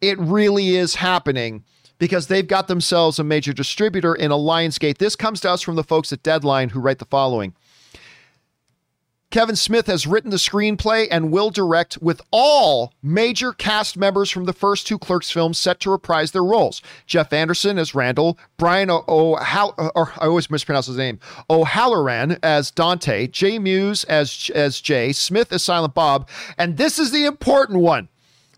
[0.00, 1.64] it really is happening
[1.98, 4.98] because they've got themselves a major distributor in a Lionsgate.
[4.98, 7.54] This comes to us from the folks at Deadline who write the following.
[9.30, 14.44] Kevin Smith has written the screenplay and will direct with all major cast members from
[14.44, 16.80] the first two Clerks films set to reprise their roles.
[17.06, 21.18] Jeff Anderson as Randall, Brian o-, or I always mispronounce his name,
[21.50, 27.10] O'Halloran as Dante, Jason Mewes as as Jay, Smith as Silent Bob, and this is
[27.10, 28.08] the important one.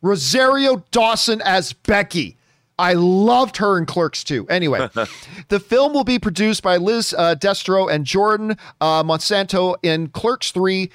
[0.00, 2.37] Rosario Dawson as Becky.
[2.78, 4.46] I loved her in Clerks too.
[4.48, 4.88] Anyway,
[5.48, 10.52] the film will be produced by Liz uh, Destro and Jordan uh, Monsanto in Clerks
[10.52, 10.90] 3.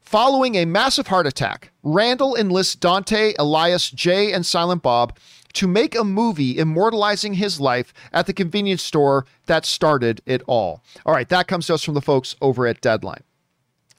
[0.00, 5.18] Following a massive heart attack, Randall enlists Dante, Elias, Jay, and Silent Bob
[5.52, 10.82] to make a movie immortalizing his life at the convenience store that started it all.
[11.04, 13.22] All right, that comes to us from the folks over at Deadline.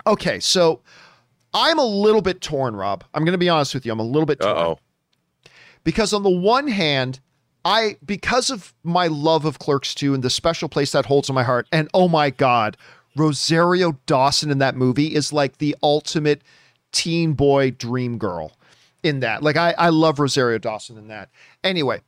[0.08, 0.82] Okay, so
[1.54, 3.04] I'm a little bit torn, Rob.
[3.14, 3.92] I'm going to be honest with you.
[3.92, 4.58] I'm a little bit torn.
[4.58, 4.80] Uh-oh.
[5.84, 7.20] Because on the one hand,
[7.66, 11.36] I because of my love of Clerks 2 and the special place that holds in
[11.36, 12.78] my heart, and oh my god,
[13.16, 16.42] Rosario Dawson in that movie is like the ultimate
[16.92, 18.54] teen boy dream girl
[19.04, 19.44] in that.
[19.44, 21.30] Like I, I love Rosario Dawson in that.
[21.64, 22.02] Anyway,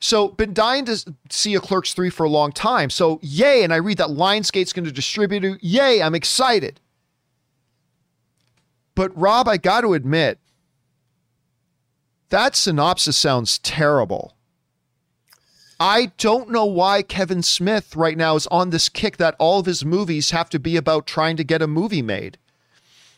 [0.00, 2.90] so been dying to see a Clerks 3 for a long time.
[2.90, 5.62] So yay, and I read that Lionsgate's going to distribute it.
[5.62, 6.80] Yay, I'm excited.
[8.94, 10.38] But Rob, I got to admit,
[12.30, 14.34] that synopsis sounds terrible.
[15.80, 19.66] I don't know why Kevin Smith right now is on this kick that all of
[19.66, 22.36] his movies have to be about trying to get a movie made.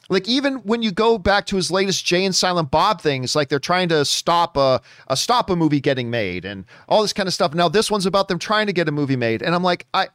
[0.09, 3.49] Like even when you go back to his latest Jay and Silent Bob things, like
[3.49, 7.27] they're trying to stop a, a stop a movie getting made and all this kind
[7.27, 7.53] of stuff.
[7.53, 10.09] Now this one's about them trying to get a movie made, and I'm like, I.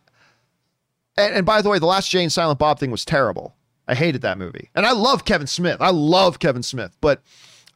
[1.18, 3.56] And, and by the way, the last Jay and Silent Bob thing was terrible.
[3.88, 5.78] I hated that movie, and I love Kevin Smith.
[5.82, 7.24] I love Kevin Smith, but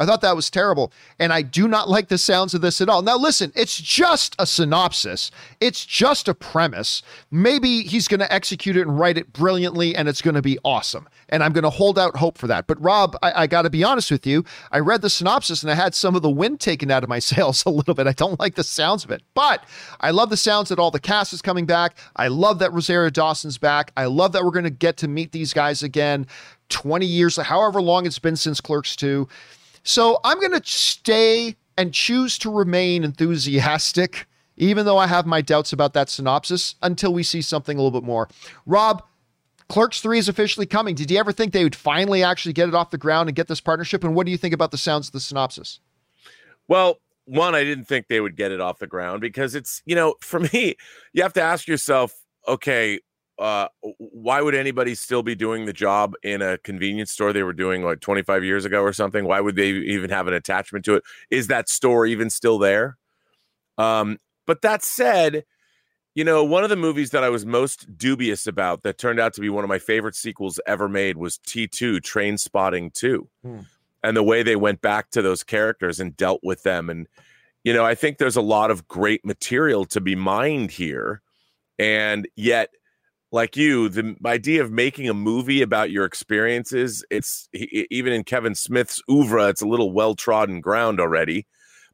[0.01, 0.91] I thought that was terrible.
[1.19, 3.01] And I do not like the sounds of this at all.
[3.01, 7.01] Now, listen, it's just a synopsis, it's just a premise.
[7.29, 10.57] Maybe he's going to execute it and write it brilliantly, and it's going to be
[10.65, 11.07] awesome.
[11.29, 12.67] And I'm going to hold out hope for that.
[12.67, 14.43] But, Rob, I, I got to be honest with you.
[14.71, 17.19] I read the synopsis and I had some of the wind taken out of my
[17.31, 18.07] sails a little bit.
[18.07, 19.21] I don't like the sounds of it.
[19.33, 19.63] But
[19.99, 21.95] I love the sounds that all the cast is coming back.
[22.15, 23.91] I love that Rosario Dawson's back.
[23.95, 26.27] I love that we're going to get to meet these guys again
[26.71, 29.27] 20 years, however long it's been since Clerks 2.
[29.83, 35.41] So I'm going to stay and choose to remain enthusiastic, even though I have my
[35.41, 38.29] doubts about that synopsis, until we see something a little bit more.
[38.65, 39.03] Rob,
[39.69, 40.95] Clerks 3 is officially coming.
[40.95, 43.47] Did you ever think they would finally actually get it off the ground and get
[43.47, 44.03] this partnership?
[44.03, 45.79] And what do you think about the sounds of the synopsis?
[46.67, 49.95] Well, one, I didn't think they would get it off the ground because it's, you
[49.95, 50.75] know, for me,
[51.13, 52.13] you have to ask yourself,
[52.47, 52.99] okay,
[53.41, 57.53] uh, why would anybody still be doing the job in a convenience store they were
[57.53, 59.25] doing like 25 years ago or something?
[59.25, 61.03] Why would they even have an attachment to it?
[61.31, 62.97] Is that store even still there?
[63.79, 65.43] Um, but that said,
[66.13, 69.33] you know, one of the movies that I was most dubious about that turned out
[69.33, 73.27] to be one of my favorite sequels ever made was T2 Trainspotting 2.
[73.43, 73.59] Hmm.
[74.03, 76.89] And the way they went back to those characters and dealt with them.
[76.89, 77.07] And,
[77.63, 81.21] you know, I think there's a lot of great material to be mined here.
[81.79, 82.69] And yet,
[83.31, 88.55] like you, the idea of making a movie about your experiences, it's even in Kevin
[88.55, 91.47] Smith's oeuvre, it's a little well trodden ground already.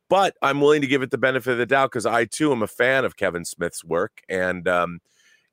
[0.09, 2.63] But I'm willing to give it the benefit of the doubt because I too am
[2.63, 4.21] a fan of Kevin Smith's work.
[4.29, 4.99] And, um,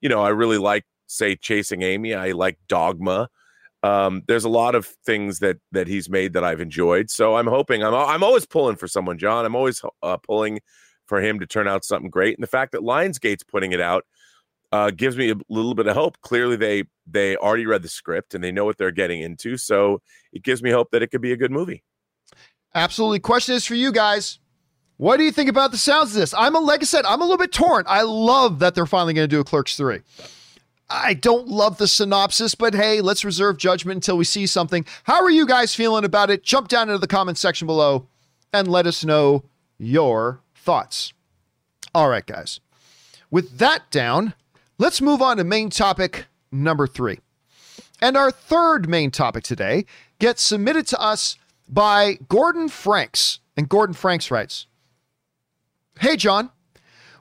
[0.00, 2.14] you know, I really like, say, Chasing Amy.
[2.14, 3.28] I like Dogma.
[3.82, 7.10] Um, there's a lot of things that that he's made that I've enjoyed.
[7.10, 9.44] So I'm hoping I'm I'm always pulling for someone, John.
[9.44, 10.60] I'm always uh, pulling
[11.04, 12.34] for him to turn out something great.
[12.34, 14.06] And the fact that Lionsgate's putting it out
[14.74, 16.20] uh, gives me a little bit of hope.
[16.20, 19.56] Clearly, they they already read the script and they know what they're getting into.
[19.56, 21.84] So it gives me hope that it could be a good movie.
[22.74, 23.20] Absolutely.
[23.20, 24.40] Question is for you guys.
[24.96, 26.34] What do you think about the sounds of this?
[26.34, 27.84] I'm a like I said, I'm a little bit torn.
[27.86, 30.00] I love that they're finally going to do a Clerks 3.
[30.90, 34.84] I don't love the synopsis, but hey, let's reserve judgment until we see something.
[35.04, 36.42] How are you guys feeling about it?
[36.42, 38.08] Jump down into the comment section below
[38.52, 39.44] and let us know
[39.78, 41.12] your thoughts.
[41.94, 42.58] All right, guys.
[43.30, 44.34] With that down,
[44.78, 47.20] let's move on to main topic number three.
[48.00, 49.86] And our third main topic today
[50.18, 51.36] gets submitted to us
[51.68, 53.40] by Gordon Franks.
[53.56, 54.66] And Gordon Franks writes
[56.00, 56.50] Hey, John.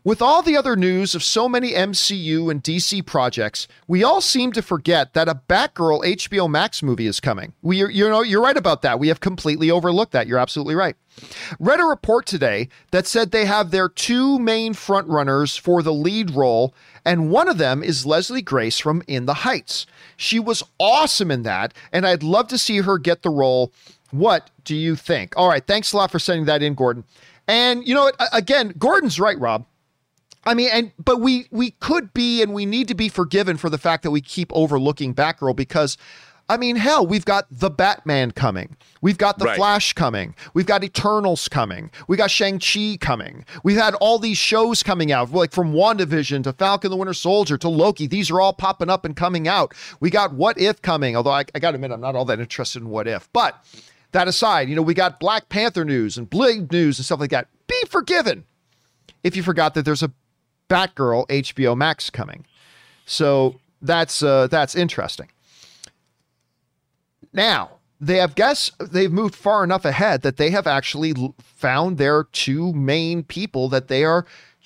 [0.05, 4.51] With all the other news of so many MCU and DC projects, we all seem
[4.51, 7.53] to forget that a Batgirl HBO Max movie is coming.
[7.61, 8.99] We, you know, you're right about that.
[8.99, 10.27] We have completely overlooked that.
[10.27, 10.97] You're absolutely right.
[11.57, 16.31] Read a report today that said they have their two main frontrunners for the lead
[16.31, 16.73] role,
[17.05, 19.85] and one of them is Leslie Grace from In the Heights.
[20.17, 23.71] She was awesome in that, and I'd love to see her get the role.
[24.11, 25.33] What do you think?
[25.37, 27.05] All right, thanks a lot for sending that in, Gordon.
[27.47, 28.15] And you know what?
[28.33, 29.65] Again, Gordon's right, Rob.
[30.45, 33.69] I mean, and but we we could be and we need to be forgiven for
[33.69, 35.97] the fact that we keep overlooking Batgirl because
[36.49, 38.75] I mean, hell, we've got the Batman coming.
[39.01, 39.55] We've got the right.
[39.55, 40.35] Flash coming.
[40.53, 41.89] We've got Eternals coming.
[42.07, 43.45] We got Shang-Chi coming.
[43.63, 47.57] We've had all these shows coming out, like from WandaVision to Falcon the Winter Soldier
[47.59, 48.07] to Loki.
[48.07, 49.73] These are all popping up and coming out.
[50.01, 52.41] We got What If coming, although I, I got to admit, I'm not all that
[52.41, 53.31] interested in What If.
[53.31, 53.63] But
[54.11, 57.31] that aside, you know, we got Black Panther news and Blade news and stuff like
[57.31, 57.47] that.
[57.67, 58.43] Be forgiven
[59.23, 60.11] if you forgot that there's a
[60.73, 62.45] Batgirl HBO Max coming.
[63.05, 65.29] So that's uh, that's interesting.
[67.31, 72.23] Now they have guess they've moved far enough ahead that they have actually found their
[72.25, 74.25] two main people that they are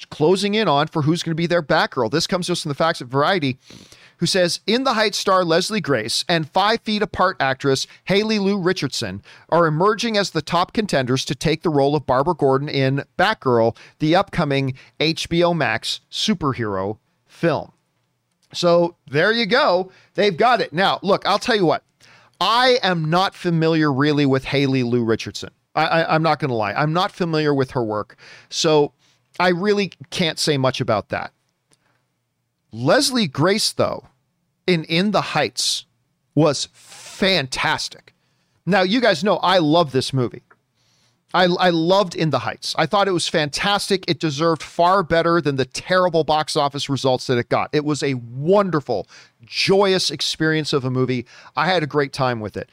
[0.09, 2.11] closing in on for who's going to be their Batgirl.
[2.11, 3.57] This comes just from the facts of Variety
[4.17, 8.57] who says In the Heights star Leslie Grace and Five Feet Apart actress Haley Lu
[8.59, 13.03] Richardson are emerging as the top contenders to take the role of Barbara Gordon in
[13.17, 17.71] Batgirl, the upcoming HBO Max superhero film.
[18.53, 19.91] So there you go.
[20.13, 20.73] They've got it.
[20.73, 21.83] Now, look, I'll tell you what.
[22.39, 25.49] I am not familiar really with Haley Lu Richardson.
[25.75, 26.73] I, am not going to lie.
[26.73, 28.17] I'm not familiar with her work.
[28.49, 28.93] So
[29.39, 31.33] I really can't say much about that.
[32.71, 34.07] Leslie Grace, though,
[34.65, 35.85] in In the Heights
[36.35, 38.13] was fantastic.
[38.65, 40.43] Now, you guys know I love this movie.
[41.33, 42.73] I, I loved In the Heights.
[42.77, 44.05] I thought it was fantastic.
[44.09, 47.69] It deserved far better than the terrible box office results that it got.
[47.73, 49.07] It was a wonderful,
[49.43, 51.25] joyous experience of a movie.
[51.55, 52.69] I had a great time with it.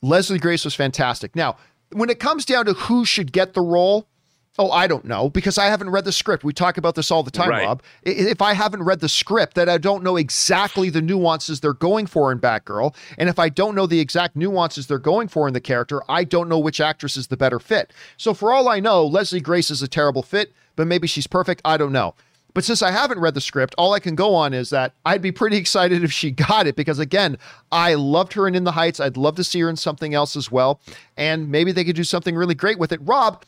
[0.00, 1.36] Leslie Grace was fantastic.
[1.36, 1.56] Now,
[1.92, 4.08] when it comes down to who should get the role,
[4.58, 6.44] Oh, I don't know because I haven't read the script.
[6.44, 7.64] We talk about this all the time, right.
[7.64, 7.82] Rob.
[8.02, 12.06] If I haven't read the script, that I don't know exactly the nuances they're going
[12.06, 15.54] for in Batgirl, and if I don't know the exact nuances they're going for in
[15.54, 17.94] the character, I don't know which actress is the better fit.
[18.18, 21.62] So for all I know, Leslie Grace is a terrible fit, but maybe she's perfect.
[21.64, 22.14] I don't know.
[22.54, 25.22] But since I haven't read the script, all I can go on is that I'd
[25.22, 27.38] be pretty excited if she got it because, again,
[27.70, 29.00] I loved her in In the Heights.
[29.00, 30.78] I'd love to see her in something else as well.
[31.16, 33.00] And maybe they could do something really great with it.
[33.02, 33.44] Rob,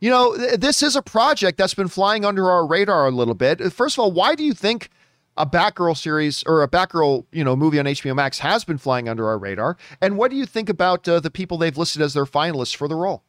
[0.00, 3.72] you know, this is a project that's been flying under our radar a little bit.
[3.72, 4.90] First of all, why do you think
[5.36, 9.08] a Batgirl series or a Batgirl, you know, movie on HBO Max has been flying
[9.08, 9.76] under our radar?
[10.00, 12.88] And what do you think about uh, the people they've listed as their finalists for
[12.88, 13.22] the role?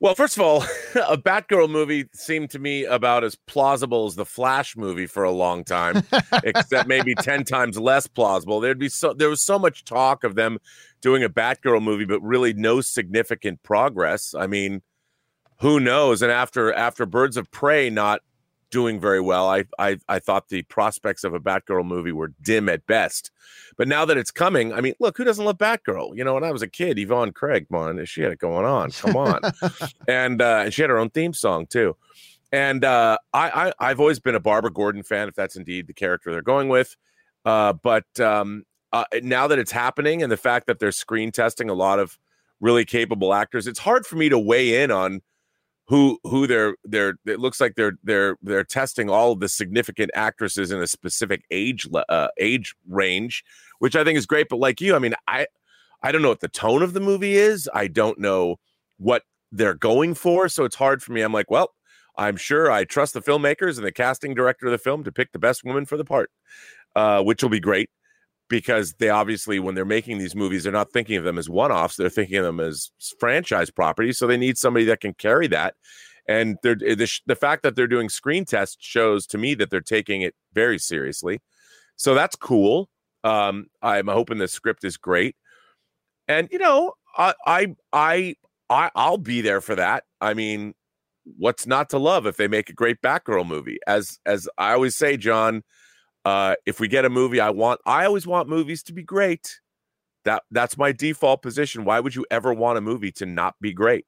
[0.00, 0.62] Well, first of all,
[1.08, 5.30] a Batgirl movie seemed to me about as plausible as the Flash movie for a
[5.30, 6.02] long time,
[6.44, 8.60] except maybe 10 times less plausible.
[8.60, 10.58] There'd be so there was so much talk of them
[11.00, 14.34] doing a Batgirl movie, but really no significant progress.
[14.34, 14.82] I mean,
[15.64, 16.20] who knows?
[16.20, 18.20] And after after Birds of Prey not
[18.70, 22.68] doing very well, I I I thought the prospects of a Batgirl movie were dim
[22.68, 23.30] at best.
[23.78, 26.18] But now that it's coming, I mean, look, who doesn't love Batgirl?
[26.18, 28.90] You know, when I was a kid, Yvonne Craig, man, she had it going on.
[28.90, 29.40] Come on,
[30.06, 31.96] and uh, and she had her own theme song too.
[32.52, 35.94] And uh, I, I I've always been a Barbara Gordon fan, if that's indeed the
[35.94, 36.94] character they're going with.
[37.46, 41.70] Uh, but um, uh, now that it's happening, and the fact that they're screen testing
[41.70, 42.18] a lot of
[42.60, 45.22] really capable actors, it's hard for me to weigh in on
[45.86, 50.70] who who they're they're it looks like they're they're they're testing all the significant actresses
[50.70, 53.44] in a specific age uh, age range
[53.80, 55.46] which i think is great but like you i mean i
[56.02, 57.68] i don't know what the tone of the movie is.
[57.74, 58.56] I don't know
[58.98, 59.22] what
[59.52, 61.20] they're going for so it's hard for me.
[61.20, 61.74] I'm like well
[62.16, 65.32] i'm sure i trust the filmmakers and the casting director of the film to pick
[65.32, 66.30] the best woman for the part
[66.96, 67.90] uh, which will be great
[68.54, 71.72] because they obviously, when they're making these movies, they're not thinking of them as one
[71.72, 71.96] offs.
[71.96, 74.16] They're thinking of them as franchise properties.
[74.16, 75.74] So they need somebody that can carry that.
[76.28, 79.80] And they're, the, the fact that they're doing screen tests shows to me that they're
[79.80, 81.40] taking it very seriously.
[81.96, 82.88] So that's cool.
[83.24, 85.34] Um, I'm hoping the script is great.
[86.28, 88.34] And, you know, I, I, I,
[88.70, 90.04] I, I'll be there for that.
[90.20, 90.74] I mean,
[91.24, 93.78] what's not to love if they make a great Batgirl movie?
[93.88, 95.64] As, as I always say, John,
[96.24, 99.60] uh, if we get a movie, I want I always want movies to be great.
[100.24, 101.84] That that's my default position.
[101.84, 104.06] Why would you ever want a movie to not be great?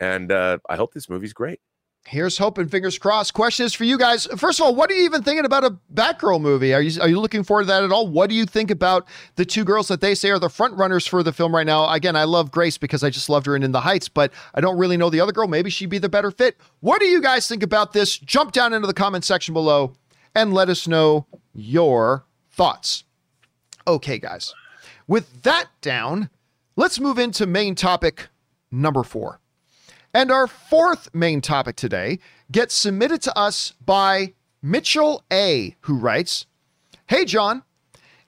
[0.00, 1.60] And uh, I hope this movie's great.
[2.04, 3.32] Here's hoping, fingers crossed.
[3.32, 4.26] Question is for you guys.
[4.36, 6.74] First of all, what are you even thinking about a Batgirl movie?
[6.74, 8.08] Are you are you looking forward to that at all?
[8.08, 9.06] What do you think about
[9.36, 11.88] the two girls that they say are the front runners for the film right now?
[11.88, 14.60] Again, I love Grace because I just loved her in In the Heights, but I
[14.60, 15.46] don't really know the other girl.
[15.46, 16.56] Maybe she'd be the better fit.
[16.80, 18.18] What do you guys think about this?
[18.18, 19.94] Jump down into the comment section below
[20.34, 23.04] and let us know your thoughts.
[23.86, 24.54] Okay, guys,
[25.06, 26.30] with that down,
[26.76, 28.28] let's move into main topic
[28.70, 29.40] number four.
[30.14, 32.18] And our fourth main topic today
[32.50, 36.46] gets submitted to us by Mitchell A., who writes
[37.06, 37.62] Hey, John.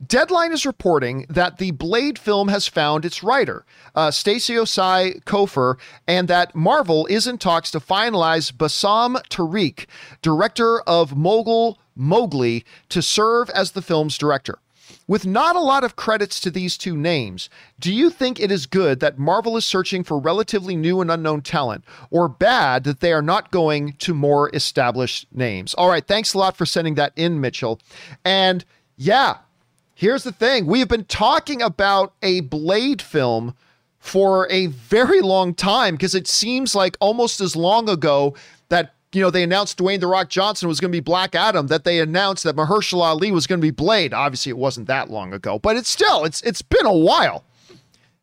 [0.05, 5.79] Deadline is reporting that the Blade film has found its writer, uh, Stacy Osei Kuffour,
[6.07, 9.87] and that Marvel is in talks to finalize Bassam Tariq,
[10.21, 14.59] director of Mogul Mowgli to serve as the film's director.
[15.07, 18.67] With not a lot of credits to these two names, do you think it is
[18.67, 23.13] good that Marvel is searching for relatively new and unknown talent, or bad that they
[23.13, 25.75] are not going to more established names?
[25.75, 27.81] All right, thanks a lot for sending that in, Mitchell.
[28.25, 28.65] And
[28.97, 29.39] yeah,
[29.95, 33.55] here's the thing we have been talking about a Blade film
[33.99, 38.35] for a very long time because it seems like almost as long ago
[39.15, 41.85] you know, they announced Dwayne The Rock Johnson was going to be Black Adam, that
[41.85, 44.13] they announced that Mahershala Ali was going to be Blade.
[44.13, 47.45] Obviously, it wasn't that long ago, but it's still, it's it's been a while.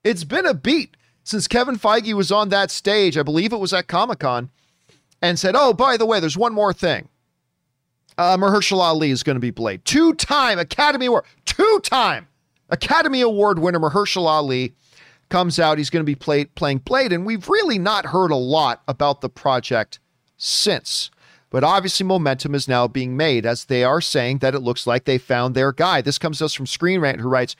[0.03, 3.17] It's been a beat since Kevin Feige was on that stage.
[3.17, 4.49] I believe it was at Comic Con
[5.21, 7.07] and said, oh, by the way, there's one more thing.
[8.17, 9.85] Uh, Mahershala Ali is going to be Blade.
[9.85, 12.27] Two time Academy Award, two time
[12.69, 14.73] Academy Award winner Mahershala Ali
[15.29, 15.77] comes out.
[15.77, 17.13] He's going to be play, playing Blade.
[17.13, 19.99] And we've really not heard a lot about the project
[20.41, 21.11] since.
[21.51, 25.03] But obviously, momentum is now being made as they are saying that it looks like
[25.03, 26.01] they found their guy.
[26.01, 27.55] This comes to us from Screen Rant, who writes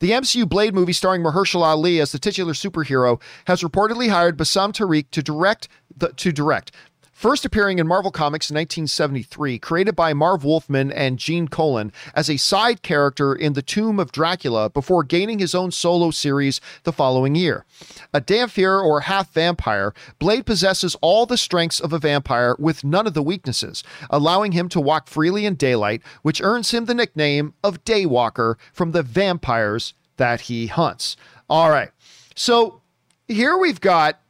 [0.00, 4.72] The MCU Blade movie starring Mahershala Ali as the titular superhero has reportedly hired Bassam
[4.72, 5.68] Tariq to direct.
[5.96, 6.72] The, to direct.
[7.20, 12.30] First appearing in Marvel Comics in 1973, created by Marv Wolfman and Gene Colan as
[12.30, 16.94] a side character in The Tomb of Dracula before gaining his own solo series the
[16.94, 17.66] following year.
[18.14, 23.06] A Dhampir or half vampire, Blade possesses all the strengths of a vampire with none
[23.06, 27.52] of the weaknesses, allowing him to walk freely in daylight, which earns him the nickname
[27.62, 31.18] of Daywalker from the vampires that he hunts.
[31.50, 31.90] All right.
[32.34, 32.80] So
[33.28, 34.20] here we've got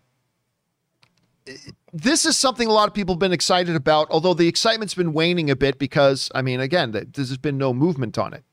[1.92, 5.12] this is something a lot of people have been excited about, although the excitement's been
[5.12, 8.44] waning a bit because, I mean, again, there's been no movement on it.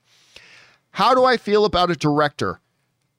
[0.91, 2.59] How do I feel about a director?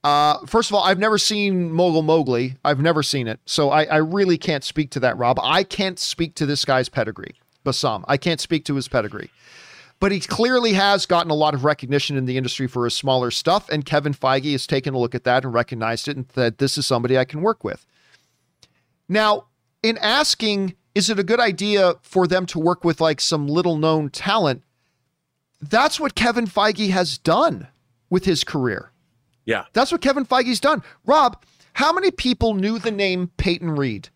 [0.03, 2.55] Uh, first of all, I've never seen Mogul Mowgli.
[2.63, 3.39] I've never seen it.
[3.45, 5.39] So I, I really can't speak to that, Rob.
[5.41, 8.05] I can't speak to this guy's pedigree, Bassam.
[8.07, 9.29] I can't speak to his pedigree.
[9.99, 13.31] But he clearly has gotten a lot of recognition in the industry for his smaller
[13.31, 13.67] stuff.
[13.69, 16.77] And Kevin Feige has taken a look at that and recognized it and that this
[16.77, 17.85] is somebody I can work with.
[19.09, 19.47] Now,
[19.83, 23.77] in asking, is it a good idea for them to work with like some little
[23.77, 24.63] known talent?
[25.61, 27.67] That's what Kevin Feige has done
[28.09, 28.91] with his career.
[29.45, 29.65] Yeah.
[29.73, 30.83] That's what Kevin Feige's done.
[31.05, 34.09] Rob, how many people knew the name Peyton Reed?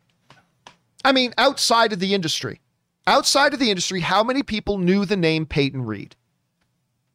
[1.06, 2.62] I mean, outside of the industry.
[3.06, 6.16] Outside of the industry, how many people knew the name Peyton Reed?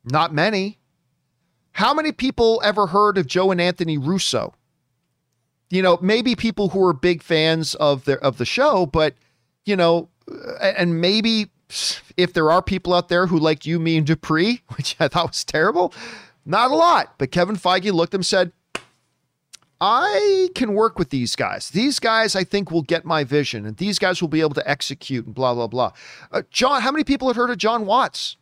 [0.04, 0.78] Not many.
[1.72, 4.54] How many people ever heard of Joe and Anthony Russo?
[5.70, 9.14] You know, maybe people who are big fans of the of the show, but
[9.64, 10.08] you know,
[10.60, 11.50] and maybe
[12.16, 15.28] if there are people out there who liked you, me, and Dupree, which I thought
[15.28, 15.92] was terrible,
[16.46, 17.14] not a lot.
[17.18, 18.52] But Kevin Feige looked and said,
[19.80, 21.70] I can work with these guys.
[21.70, 24.68] These guys, I think, will get my vision, and these guys will be able to
[24.68, 25.92] execute, and blah blah blah.
[26.32, 28.36] Uh, John, how many people had heard of Jon Watts?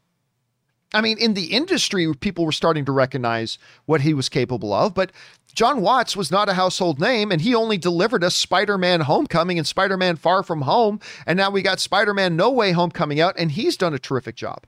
[0.94, 4.94] I mean, in the industry, people were starting to recognize what he was capable of,
[4.94, 5.12] but
[5.57, 9.57] Jon Watts was not a household name, and he only delivered us Spider Man Homecoming
[9.57, 11.00] and Spider Man Far From Home.
[11.26, 13.98] And now we got Spider Man No Way Home coming out, and he's done a
[13.98, 14.64] terrific job.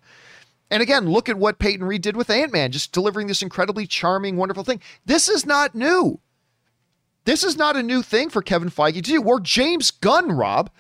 [0.71, 3.87] And again, look at what Peyton Reed did with Ant Man, just delivering this incredibly
[3.87, 4.81] charming, wonderful thing.
[5.05, 6.21] This is not new.
[7.27, 9.23] This is not a new thing for Kevin Feige to do.
[9.23, 10.71] Or James Gunn, Rob.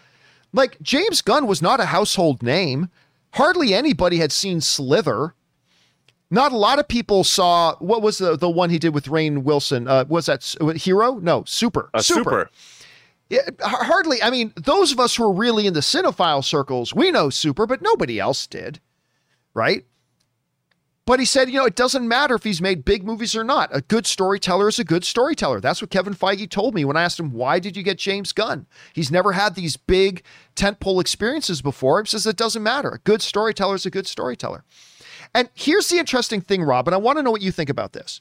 [0.55, 2.89] Like, James Gunn was not a household name.
[3.35, 5.35] Hardly anybody had seen Slither.
[6.31, 9.45] Not a lot of people saw what was the the one he did with Rainn
[9.45, 9.89] Wilson.
[9.89, 10.45] Uh, was that
[10.77, 11.15] Hero?
[11.15, 11.91] No, Super.
[11.95, 12.19] A super.
[12.21, 12.51] super.
[13.31, 14.23] Yeah, hardly.
[14.23, 17.67] I mean, those of us who are really in the cinephile circles, we know Super,
[17.67, 18.81] but nobody else did,
[19.53, 19.85] right?
[21.05, 23.71] But he said, you know, it doesn't matter if he's made big movies or not.
[23.73, 25.59] A good storyteller is a good storyteller.
[25.61, 28.33] That's what Kevin Feige told me when I asked him, why did you get James
[28.33, 28.67] Gunn?
[28.93, 30.23] He's never had these big
[30.55, 32.03] tentpole experiences before.
[32.03, 32.91] He says it doesn't matter.
[32.91, 34.65] A good storyteller is a good storyteller.
[35.35, 37.93] And here's the interesting thing, Rob, and I want to know what you think about
[37.93, 38.21] this.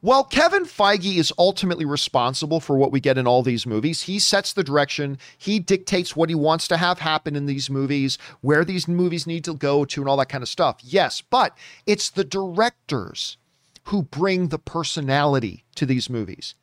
[0.00, 4.18] While Kevin Feige is ultimately responsible for what we get in all these movies, he
[4.18, 8.66] sets the direction, he dictates what he wants to have happen in these movies, where
[8.66, 10.76] these movies need to go to, and all that kind of stuff.
[10.82, 13.38] Yes, but it's the directors
[13.84, 16.54] who bring the personality to these movies.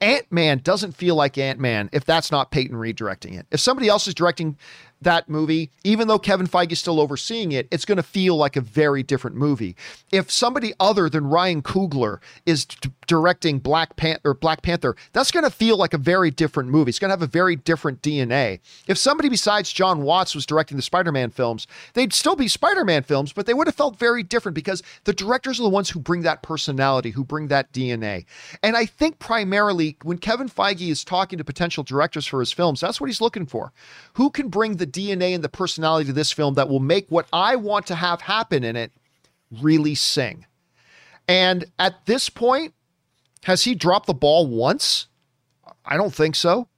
[0.00, 3.46] Ant Man doesn't feel like Ant Man if that's not Peyton Reed directing it.
[3.50, 4.56] If somebody else is directing
[5.02, 8.56] that movie, even though Kevin Feige is still overseeing it, it's going to feel like
[8.56, 9.76] a very different movie.
[10.10, 12.64] If somebody other than Ryan Coogler is
[13.06, 16.88] directing Black Panther Black Panther, that's going to feel like a very different movie.
[16.88, 18.60] It's going to have a very different DNA.
[18.86, 23.32] If somebody besides Jon Watts was directing the Spider-Man films, they'd still be Spider-Man films,
[23.32, 26.22] but they would have felt very different because the directors are the ones who bring
[26.22, 28.24] that personality, who bring that DNA.
[28.62, 32.80] And I think primarily when Kevin Feige is talking to potential directors for his films,
[32.80, 33.72] that's what he's looking for.
[34.14, 37.26] Who can bring the DNA and the personality to this film that will make what
[37.32, 38.92] I want to have happen in it
[39.50, 40.46] really sing.
[41.28, 42.74] And at this point,
[43.44, 45.08] has he dropped the ball once?
[45.84, 46.68] I don't think so.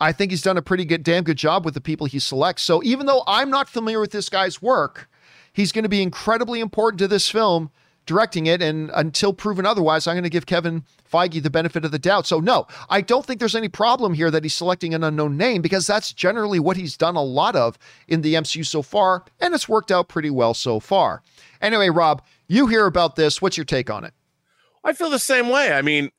[0.00, 2.62] I think he's done a pretty good, damn good job with the people he selects.
[2.62, 5.08] So even though I'm not familiar with this guy's work,
[5.52, 7.70] he's going to be incredibly important to this film
[8.08, 8.60] directing it.
[8.60, 10.82] And until proven otherwise, I'm going to give Kevin
[11.12, 12.26] Feige the benefit of the doubt.
[12.26, 15.62] So, no, I don't think there's any problem here that he's selecting an unknown name
[15.62, 17.78] because that's generally what he's done a lot of
[18.08, 19.24] in the MCU so far.
[19.38, 21.22] And it's worked out pretty well so far.
[21.60, 23.40] Anyway, Rob, you hear about this.
[23.40, 24.14] What's your take on it?
[24.82, 25.72] I feel the same way.
[25.72, 26.10] I mean,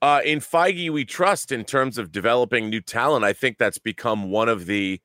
[0.00, 3.24] uh, in Feige, we trust in terms of developing new talent.
[3.24, 5.00] I think that's become one of the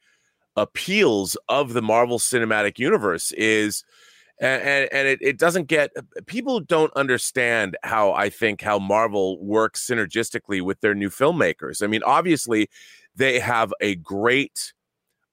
[0.55, 3.83] appeals of the Marvel Cinematic Universe is–
[4.39, 5.91] and and it, it doesn't get
[6.27, 11.83] people don't understand how I think how Marvel works synergistically with their new filmmakers.
[11.83, 12.69] I mean, obviously,
[13.15, 14.73] they have a great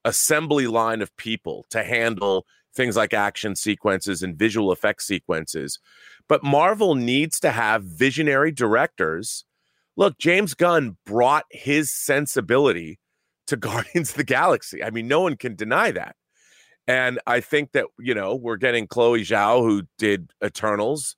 [0.04, 5.78] assembly line of people to handle things like action sequences and visual effects sequences.
[6.28, 9.44] But Marvel needs to have visionary directors.
[9.96, 12.98] Look, James Gunn brought his sensibility
[13.46, 14.82] to Guardians of the Galaxy.
[14.82, 16.16] I mean, no one can deny that.
[16.86, 21.16] And I think that, you know, we're getting Chloe Zhao, who did Eternals.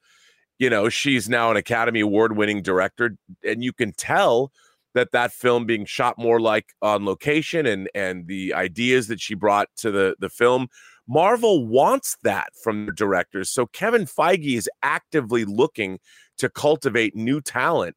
[0.59, 3.17] You know, she's now an Academy Award winning director.
[3.45, 4.53] And you can tell
[4.95, 9.35] that that film being shot more like on location and and the ideas that she
[9.35, 10.69] brought to the the film
[11.09, 13.51] Marvel wants that from the directors.
[13.51, 16.01] So Kevin Feige is actively looking
[16.39, 17.97] to cultivate new talent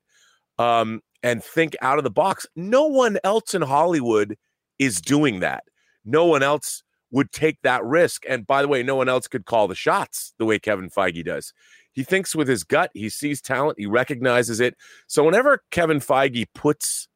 [0.58, 2.46] um, and think out of the box.
[2.56, 4.38] No one else in Hollywood
[4.78, 5.64] is doing that.
[6.06, 8.24] No one else would take that risk.
[8.28, 11.26] And by the way, no one else could call the shots the way Kevin Feige
[11.26, 11.54] does.
[11.92, 14.76] He thinks with his gut, he sees talent, he recognizes it.
[15.08, 17.08] So whenever Kevin Feige puts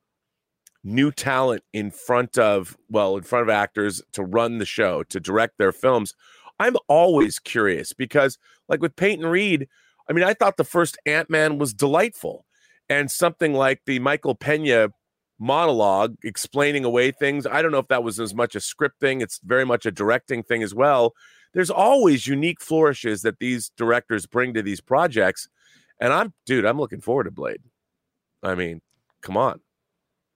[0.84, 5.20] new talent in front of, well, in front of actors to run the show, to
[5.20, 6.16] direct their films,
[6.60, 8.38] I'm always curious because,
[8.68, 9.68] like with Peyton Reed,
[10.10, 12.46] I mean, I thought the first Ant Man was delightful.
[12.90, 14.90] And something like the Michael Pena
[15.40, 17.46] monologue explaining away things.
[17.46, 19.92] I don't know if that was as much a script thing, it's very much a
[19.92, 21.14] directing thing as well.
[21.54, 25.48] There's always unique flourishes that these directors bring to these projects.
[26.00, 27.62] And I'm, dude, I'm looking forward to Blade.
[28.42, 28.82] I mean,
[29.22, 29.60] come on.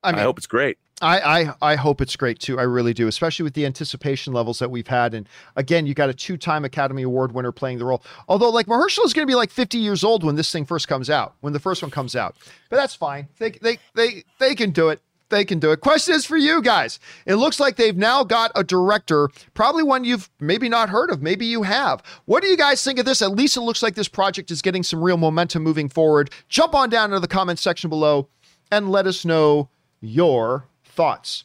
[0.03, 0.77] I, mean, I hope it's great.
[1.01, 2.59] I, I I hope it's great too.
[2.59, 5.13] I really do, especially with the anticipation levels that we've had.
[5.13, 8.03] And again, you got a two-time Academy Award winner playing the role.
[8.27, 10.87] Although, like Mahershala is going to be like 50 years old when this thing first
[10.87, 12.35] comes out, when the first one comes out.
[12.69, 13.27] But that's fine.
[13.37, 15.01] They they they they can do it.
[15.29, 15.81] They can do it.
[15.81, 16.99] Question is for you guys.
[17.25, 21.21] It looks like they've now got a director, probably one you've maybe not heard of.
[21.21, 22.01] Maybe you have.
[22.25, 23.21] What do you guys think of this?
[23.21, 26.31] At least it looks like this project is getting some real momentum moving forward.
[26.47, 28.29] Jump on down into the comment section below
[28.71, 29.69] and let us know
[29.99, 30.65] your
[30.97, 31.43] thoughts.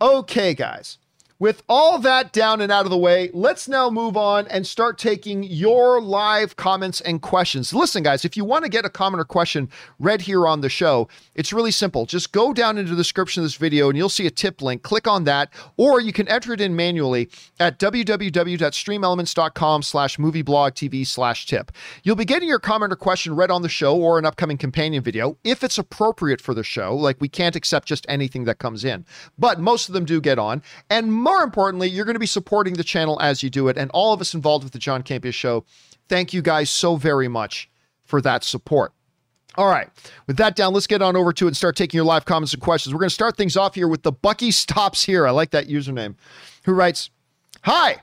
[0.00, 0.96] Okay, guys.
[1.40, 4.98] With all that down and out of the way, let's now move on and start
[4.98, 7.72] taking your live comments and questions.
[7.72, 10.68] Listen, guys, if you want to get a comment or question read here on the
[10.68, 12.04] show, it's really simple.
[12.04, 14.82] Just go down into the description of this video and you'll see a tip link.
[14.82, 21.46] Click on that, or you can enter it in manually at www.streamelements.com slash movieblogtv slash
[21.46, 21.72] tip.
[22.02, 25.02] You'll be getting your comment or question read on the show or an upcoming companion
[25.02, 26.94] video if it's appropriate for the show.
[26.94, 29.06] Like we can't accept just anything that comes in,
[29.38, 30.62] but most of them do get on.
[30.90, 33.78] And more importantly, you're going to be supporting the channel as you do it.
[33.78, 35.64] And all of us involved with the John Campea Show
[36.08, 37.70] Thank you guys so very much
[38.02, 38.92] for that support.
[39.54, 39.88] All right.
[40.26, 42.52] With that down, let's get on over to it and start taking your live comments
[42.52, 42.92] and questions.
[42.92, 45.24] We're going to start things off here with the Bucky Stops Here.
[45.24, 46.16] I like that username.
[46.64, 47.10] Who writes,
[47.62, 47.98] Hi.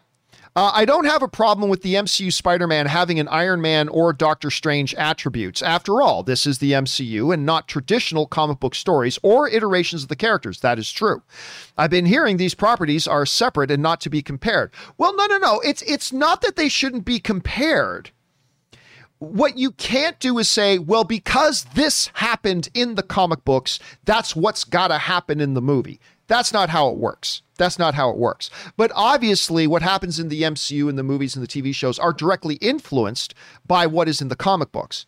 [0.57, 3.87] Uh, I don't have a problem with the MCU Spider Man having an Iron Man
[3.89, 5.61] or Doctor Strange attributes.
[5.61, 10.09] After all, this is the MCU and not traditional comic book stories or iterations of
[10.09, 10.61] the characters.
[10.61, 11.21] That is true.
[11.77, 14.73] I've been hearing these properties are separate and not to be compared.
[14.97, 15.59] Well, no, no, no.
[15.59, 18.09] It's it's not that they shouldn't be compared.
[19.19, 24.35] What you can't do is say, well, because this happened in the comic books, that's
[24.35, 25.99] what's got to happen in the movie.
[26.27, 27.41] That's not how it works.
[27.57, 28.49] That's not how it works.
[28.75, 32.13] But obviously, what happens in the MCU and the movies and the TV shows are
[32.13, 33.33] directly influenced
[33.65, 35.05] by what is in the comic books.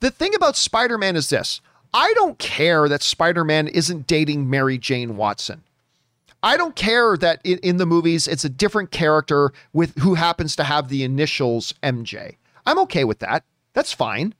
[0.00, 1.60] The thing about Spider Man is this
[1.92, 5.62] I don't care that Spider Man isn't dating Mary Jane Watson.
[6.42, 10.54] I don't care that in, in, the movies it's a different character with who happens
[10.56, 12.36] to have the initials MJ.
[12.64, 13.44] I'm okay with that.
[13.72, 14.34] That's fine.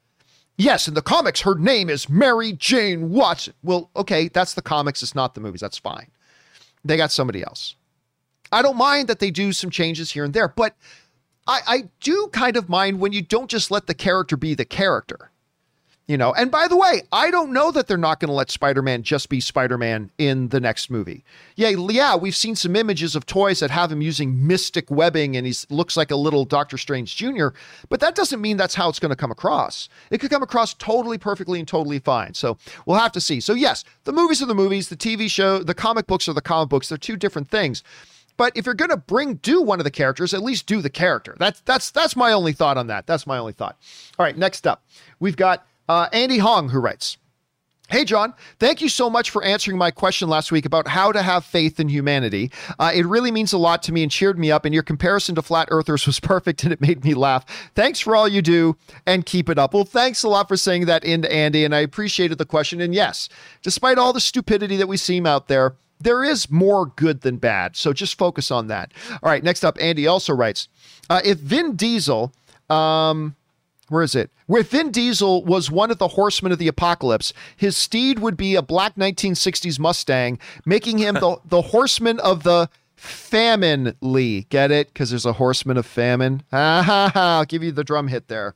[0.59, 3.52] Yes, in the comics, her name is Mary Jane Watson.
[3.62, 5.61] Well, okay, that's the comics, it's not the movies.
[5.61, 6.11] That's fine.
[6.84, 7.74] They got somebody else.
[8.52, 10.76] I don't mind that they do some changes here and there, but
[11.46, 14.64] I, I do kind of mind when you don't just let the character be the
[14.64, 15.30] character.
[16.09, 18.48] You know, and by the way, I don't know that they're not going to let
[18.48, 21.24] Spider-Man just be Spider-Man in the next movie.
[21.57, 25.44] Yeah, yeah, we've seen some images of toys that have him using mystic webbing and
[25.44, 27.48] he looks like a little Doctor Strange Jr.,
[27.88, 29.88] but that doesn't mean that's how it's going to come across.
[30.12, 32.34] It could come across totally perfectly and totally fine.
[32.34, 33.40] So, we'll have to see.
[33.40, 36.40] So, yes, the movies are the movies, the TV show, the comic books are the
[36.40, 36.88] comic books.
[36.88, 37.82] They're two different things.
[38.36, 40.90] But if you're going to bring do one of the characters, at least do the
[40.90, 41.34] character.
[41.38, 43.07] That's that's that's my only thought on that.
[43.07, 43.78] That's my only thought.
[44.18, 44.84] All right, next up.
[45.18, 47.18] We've got uh, Andy Hong, who writes,
[47.89, 51.22] Hey, John, thank you so much for answering my question last week about how to
[51.22, 52.51] have faith in humanity.
[52.80, 55.37] Uh, it really means a lot to me and cheered me up, and your comparison
[55.37, 57.45] to flat earthers was perfect and it made me laugh.
[57.76, 58.76] Thanks for all you do
[59.07, 59.72] and keep it up.
[59.72, 62.80] Well, thanks a lot for saying that into Andy, and I appreciated the question.
[62.80, 63.28] And yes,
[63.62, 67.76] despite all the stupidity that we seem out there, there is more good than bad.
[67.76, 68.93] So just focus on that.
[69.22, 70.66] All right, next up, Andy also writes
[71.09, 72.32] uh, If Vin Diesel,
[72.68, 73.37] um,
[73.89, 74.30] where is it?
[74.47, 78.55] Where Vin Diesel was one of the horsemen of the apocalypse, his steed would be
[78.55, 84.47] a black 1960s Mustang, making him the, the horseman of the famine Lee.
[84.49, 84.89] Get it?
[84.89, 86.43] Because there's a horseman of famine.
[86.51, 87.39] Ha ha ha.
[87.39, 88.55] I'll give you the drum hit there.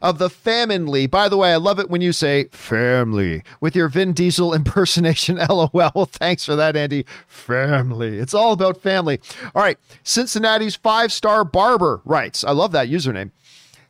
[0.00, 1.06] Of the famine Lee.
[1.06, 5.36] By the way, I love it when you say family with your Vin Diesel impersonation.
[5.48, 6.06] LOL.
[6.06, 7.04] Thanks for that, Andy.
[7.28, 8.18] Family.
[8.18, 9.20] It's all about family.
[9.54, 9.78] All right.
[10.02, 12.42] Cincinnati's five star barber writes.
[12.42, 13.30] I love that username.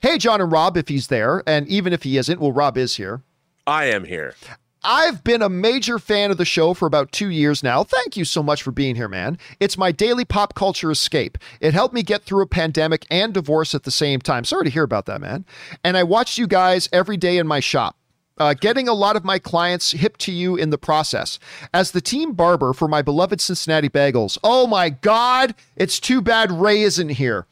[0.03, 2.97] Hey, John and Rob, if he's there, and even if he isn't, well, Rob is
[2.97, 3.23] here.
[3.69, 4.35] I am here.
[4.83, 7.85] I've been a major fan of the show for about two years now.
[7.85, 9.39] Thank you so much for being here, man.
[9.61, 11.39] It's my daily pop culture escape.
[11.61, 14.43] It helped me get through a pandemic and divorce at the same time.
[14.43, 15.45] Sorry to hear about that, man.
[15.85, 17.97] And I watched you guys every day in my shop.
[18.39, 21.39] Uh, getting a lot of my clients hip to you in the process.
[21.73, 26.51] As the team barber for my beloved Cincinnati Bengals, oh my God, it's too bad
[26.51, 27.47] Ray isn't here.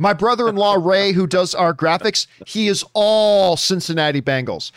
[0.00, 4.72] My brother in law, Ray, who does our graphics, he is all Cincinnati Bengals.